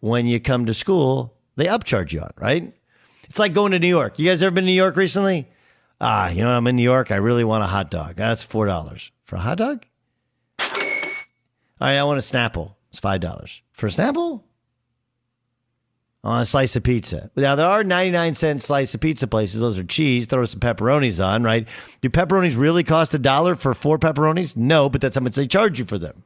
[0.00, 2.72] when you come to school, they upcharge you on, right?
[3.28, 4.18] It's like going to New York.
[4.18, 5.48] You guys ever been to New York recently?
[6.00, 7.12] Ah, you know, I'm in New York.
[7.12, 8.16] I really want a hot dog.
[8.16, 9.86] That's four dollars for a hot dog.
[10.58, 10.68] All
[11.88, 12.74] right, I want a Snapple.
[12.90, 14.42] It's five dollars for a Snapple.
[16.24, 17.30] On a slice of pizza.
[17.36, 19.60] Now there are 99 cent slice of pizza places.
[19.60, 20.26] Those are cheese.
[20.26, 21.66] Throw some pepperonis on, right?
[22.00, 24.56] Do pepperonis really cost a dollar for four pepperonis?
[24.56, 26.22] No, but that's how much they charge you for them.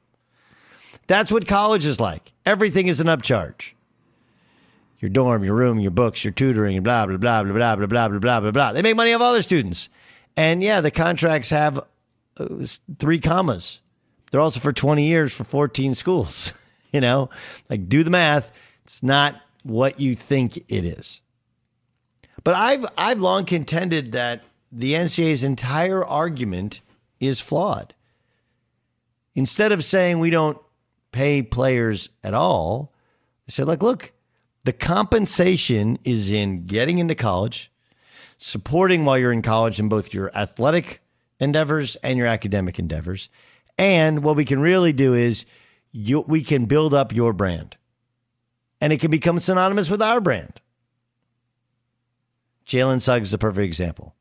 [1.06, 2.32] That's what college is like.
[2.44, 3.72] Everything is an upcharge.
[4.98, 8.08] Your dorm, your room, your books, your tutoring, blah blah blah blah blah blah blah
[8.08, 8.72] blah blah blah blah.
[8.72, 9.88] They make money off all their students,
[10.36, 11.80] and yeah, the contracts have
[12.38, 12.66] uh,
[12.98, 13.82] three commas.
[14.30, 16.52] They're also for 20 years for 14 schools.
[16.92, 17.30] you know,
[17.68, 18.50] like do the math.
[18.84, 21.20] It's not what you think it is.
[22.44, 26.80] But I've I've long contended that the NCAA's entire argument
[27.20, 27.94] is flawed.
[29.34, 30.58] Instead of saying we don't
[31.12, 32.92] pay players at all,
[33.46, 34.12] they said, like, look,
[34.66, 37.70] the compensation is in getting into college,
[38.36, 41.00] supporting while you're in college in both your athletic
[41.38, 43.30] endeavors and your academic endeavors.
[43.78, 45.46] And what we can really do is
[45.92, 47.76] you, we can build up your brand
[48.80, 50.60] and it can become synonymous with our brand.
[52.66, 54.16] Jalen Suggs is a perfect example.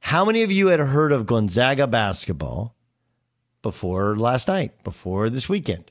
[0.00, 2.76] How many of you had heard of Gonzaga basketball
[3.62, 5.90] before last night, before this weekend?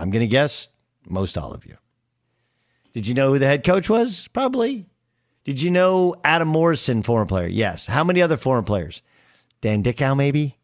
[0.00, 0.66] I'm going to guess
[1.06, 1.76] most all of you.
[2.98, 4.26] Did you know who the head coach was?
[4.32, 4.84] Probably.
[5.44, 7.46] Did you know Adam Morrison, former player?
[7.46, 7.86] Yes.
[7.86, 9.02] How many other former players?
[9.60, 10.56] Dan Dickau, maybe?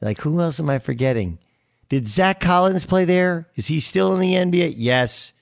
[0.00, 1.40] Like, who else am I forgetting?
[1.88, 3.48] Did Zach Collins play there?
[3.56, 4.74] Is he still in the NBA?
[4.76, 5.32] Yes.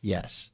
[0.00, 0.50] Yes.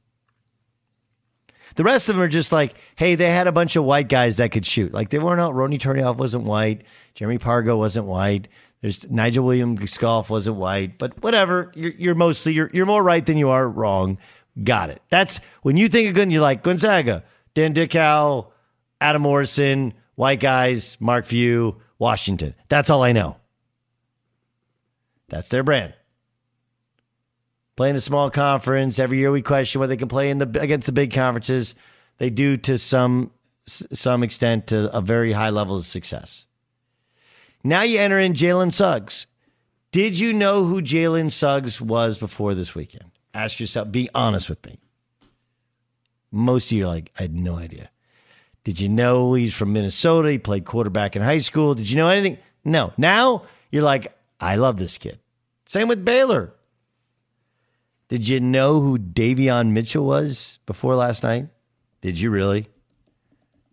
[1.76, 4.36] The rest of them are just like, hey, they had a bunch of white guys
[4.36, 4.92] that could shoot.
[4.92, 5.55] Like they weren't out.
[5.55, 6.84] Ronny Turiaf wasn't white.
[7.14, 8.48] Jeremy Pargo wasn't white.
[8.82, 10.98] There's Nigel Williams Goss wasn't white.
[10.98, 11.72] But whatever.
[11.74, 14.18] You're, you're mostly you're you're more right than you are wrong.
[14.62, 15.03] Got it.
[15.11, 17.24] That's when you think of Gun, you're like Gonzaga,
[17.55, 18.46] Dan Dickau,
[19.00, 22.55] Adam Morrison, white guys, Mark Few, Washington.
[22.68, 23.36] That's all I know.
[25.28, 25.94] That's their brand.
[27.76, 30.86] Playing a small conference every year, we question whether they can play in the against
[30.86, 31.74] the big conferences.
[32.18, 33.30] They do to some
[33.66, 36.44] some extent to a very high level of success.
[37.64, 39.26] Now you enter in Jalen Suggs.
[39.90, 43.11] Did you know who Jalen Suggs was before this weekend?
[43.35, 43.91] Ask yourself.
[43.91, 44.78] Be honest with me.
[46.30, 47.91] Most of you are like, I had no idea.
[48.64, 50.30] Did you know he's from Minnesota?
[50.30, 51.74] He played quarterback in high school.
[51.74, 52.39] Did you know anything?
[52.64, 52.93] No.
[52.97, 55.18] Now you're like, I love this kid.
[55.66, 56.55] Same with Baylor.
[58.09, 61.49] Did you know who Davion Mitchell was before last night?
[62.03, 62.68] Did you really?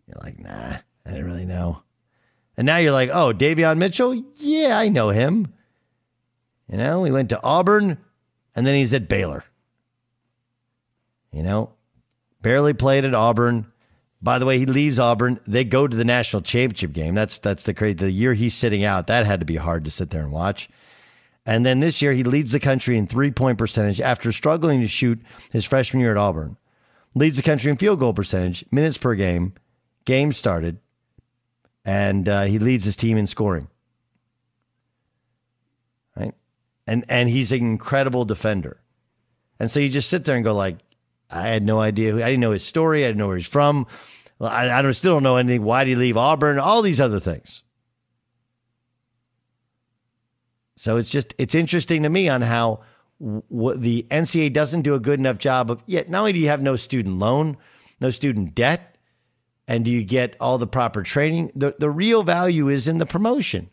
[0.07, 1.83] You're like, nah, I didn't really know.
[2.55, 4.23] And now you're like, oh, Davion Mitchell?
[4.35, 5.53] Yeah, I know him.
[6.71, 7.97] You know, he went to Auburn
[8.55, 9.43] and then he's at Baylor.
[11.31, 11.71] You know,
[12.41, 13.71] barely played at Auburn.
[14.21, 15.39] By the way, he leaves Auburn.
[15.47, 17.15] They go to the national championship game.
[17.15, 17.93] That's that's the crazy.
[17.93, 20.69] The year he's sitting out, that had to be hard to sit there and watch.
[21.45, 24.87] And then this year, he leads the country in three point percentage after struggling to
[24.87, 25.21] shoot
[25.51, 26.57] his freshman year at Auburn.
[27.15, 29.53] Leads the country in field goal percentage, minutes per game,
[30.05, 30.79] game started,
[31.85, 33.67] and uh, he leads his team in scoring.
[36.15, 36.35] Right,
[36.85, 38.81] and and he's an incredible defender.
[39.59, 40.77] And so you just sit there and go like,
[41.29, 42.15] I had no idea.
[42.15, 43.03] I didn't know his story.
[43.03, 43.85] I didn't know where he's from.
[44.41, 45.63] I, I don't, still don't know anything.
[45.63, 46.57] Why did he leave Auburn?
[46.59, 47.63] All these other things.
[50.75, 52.79] So it's just it's interesting to me on how
[53.19, 55.83] w- the NCA doesn't do a good enough job of.
[55.85, 57.57] Yet not only do you have no student loan,
[57.99, 58.97] no student debt,
[59.67, 63.05] and do you get all the proper training, the the real value is in the
[63.05, 63.69] promotion.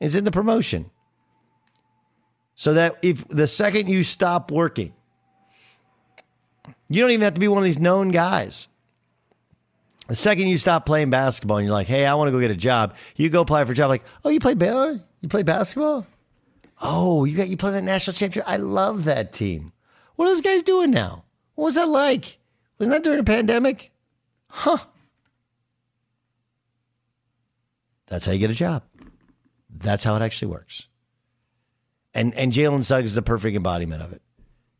[0.00, 0.90] Is in the promotion.
[2.56, 4.92] So that if the second you stop working,
[6.88, 8.68] you don't even have to be one of these known guys.
[10.08, 12.50] The second you stop playing basketball and you're like, hey, I want to go get
[12.50, 14.98] a job, you go apply for a job like, oh, you play Baylor?
[14.98, 16.06] Oh, you play basketball?
[16.80, 18.48] Oh, you got you play that national championship.
[18.48, 19.72] I love that team.
[20.16, 21.24] What are those guys doing now?
[21.54, 22.38] What was that like?
[22.78, 23.90] Wasn't that during a pandemic?
[24.48, 24.78] Huh.
[28.06, 28.84] That's how you get a job.
[29.68, 30.88] That's how it actually works.
[32.14, 34.22] And and Jalen Suggs is the perfect embodiment of it.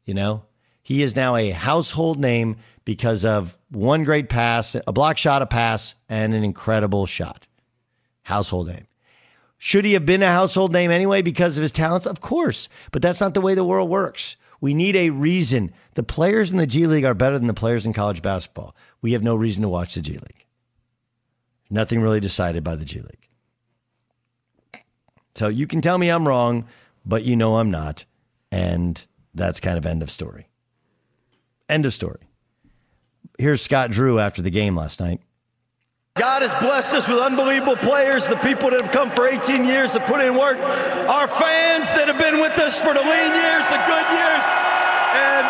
[0.05, 0.45] You know,
[0.83, 5.47] he is now a household name because of one great pass, a block shot, a
[5.47, 7.47] pass, and an incredible shot.
[8.23, 8.87] Household name.
[9.59, 12.07] Should he have been a household name anyway because of his talents?
[12.07, 14.37] Of course, but that's not the way the world works.
[14.61, 15.73] We need a reason.
[15.95, 18.75] The players in the G League are better than the players in college basketball.
[19.03, 20.47] We have no reason to watch the G League.
[21.71, 23.29] Nothing really decided by the G League.
[25.35, 26.67] So you can tell me I'm wrong,
[27.05, 28.05] but you know I'm not.
[28.51, 29.05] And
[29.35, 30.48] that's kind of end of story.
[31.69, 32.21] End of story.
[33.39, 35.21] Here's Scott Drew after the game last night.
[36.19, 39.95] God has blessed us with unbelievable players, the people that have come for 18 years
[39.95, 40.59] to put in work,
[41.07, 44.43] our fans that have been with us for the lean years, the good years,
[45.15, 45.47] and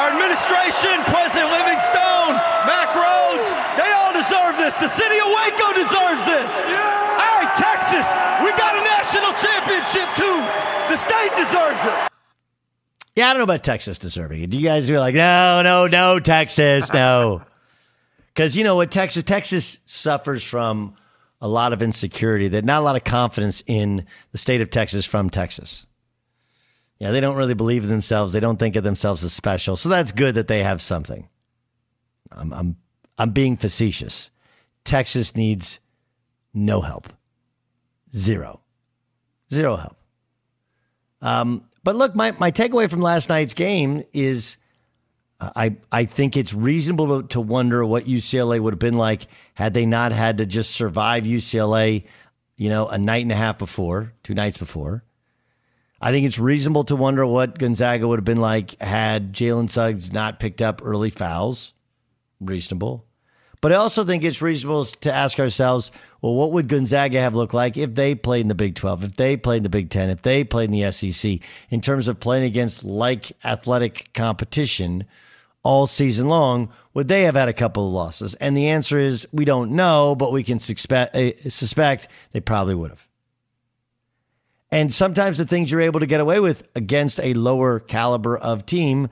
[0.00, 2.32] our administration, President Livingstone,
[2.64, 4.80] Mack Rhoades, they all deserve this.
[4.80, 6.48] The city of Waco deserves this.
[6.64, 7.20] Yeah.
[7.20, 8.08] All right, Texas,
[8.40, 10.40] we got a national championship too.
[10.88, 12.10] The state deserves it.
[13.16, 14.50] Yeah, I don't know about Texas deserving it.
[14.50, 17.42] Do you guys are like, no, no, no, Texas, no.
[18.32, 20.94] Because you know what, Texas, Texas suffers from
[21.40, 25.04] a lot of insecurity, that not a lot of confidence in the state of Texas
[25.04, 25.84] from Texas.
[27.00, 28.32] Yeah, they don't really believe in themselves.
[28.32, 29.74] They don't think of themselves as special.
[29.74, 31.28] So that's good that they have something.
[32.30, 32.76] I'm I'm
[33.18, 34.30] I'm being facetious.
[34.84, 35.80] Texas needs
[36.54, 37.12] no help.
[38.14, 38.60] Zero.
[39.52, 39.96] Zero help.
[41.22, 44.56] Um, but look, my, my takeaway from last night's game is
[45.40, 49.26] uh, I I think it's reasonable to, to wonder what UCLA would have been like
[49.54, 52.04] had they not had to just survive UCLA,
[52.56, 55.04] you know, a night and a half before, two nights before.
[56.02, 60.12] I think it's reasonable to wonder what Gonzaga would have been like had Jalen Suggs
[60.12, 61.74] not picked up early fouls.
[62.40, 63.04] Reasonable.
[63.60, 65.90] But I also think it's reasonable to ask ourselves,
[66.22, 69.16] well, what would Gonzaga have looked like if they played in the Big 12, if
[69.16, 72.20] they played in the Big 10, if they played in the SEC in terms of
[72.20, 75.04] playing against like athletic competition
[75.62, 76.70] all season long?
[76.94, 78.34] Would they have had a couple of losses?
[78.36, 82.74] And the answer is we don't know, but we can suspect, uh, suspect they probably
[82.74, 83.06] would have.
[84.72, 88.66] And sometimes the things you're able to get away with against a lower caliber of
[88.66, 89.08] team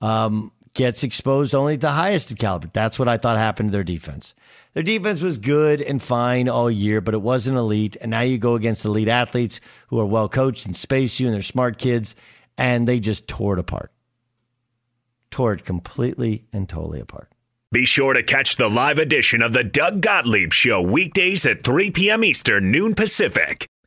[0.00, 2.70] um, gets exposed only at the highest caliber.
[2.72, 4.34] That's what I thought happened to their defense.
[4.74, 7.96] Their defense was good and fine all year, but it wasn't elite.
[8.00, 11.34] And now you go against elite athletes who are well coached and space you and
[11.34, 12.14] they're smart kids,
[12.56, 13.92] and they just tore it apart.
[15.30, 17.28] Tore it completely and totally apart.
[17.70, 21.90] Be sure to catch the live edition of the Doug Gottlieb Show weekdays at 3
[21.90, 22.22] p.m.
[22.22, 23.66] Eastern, noon Pacific.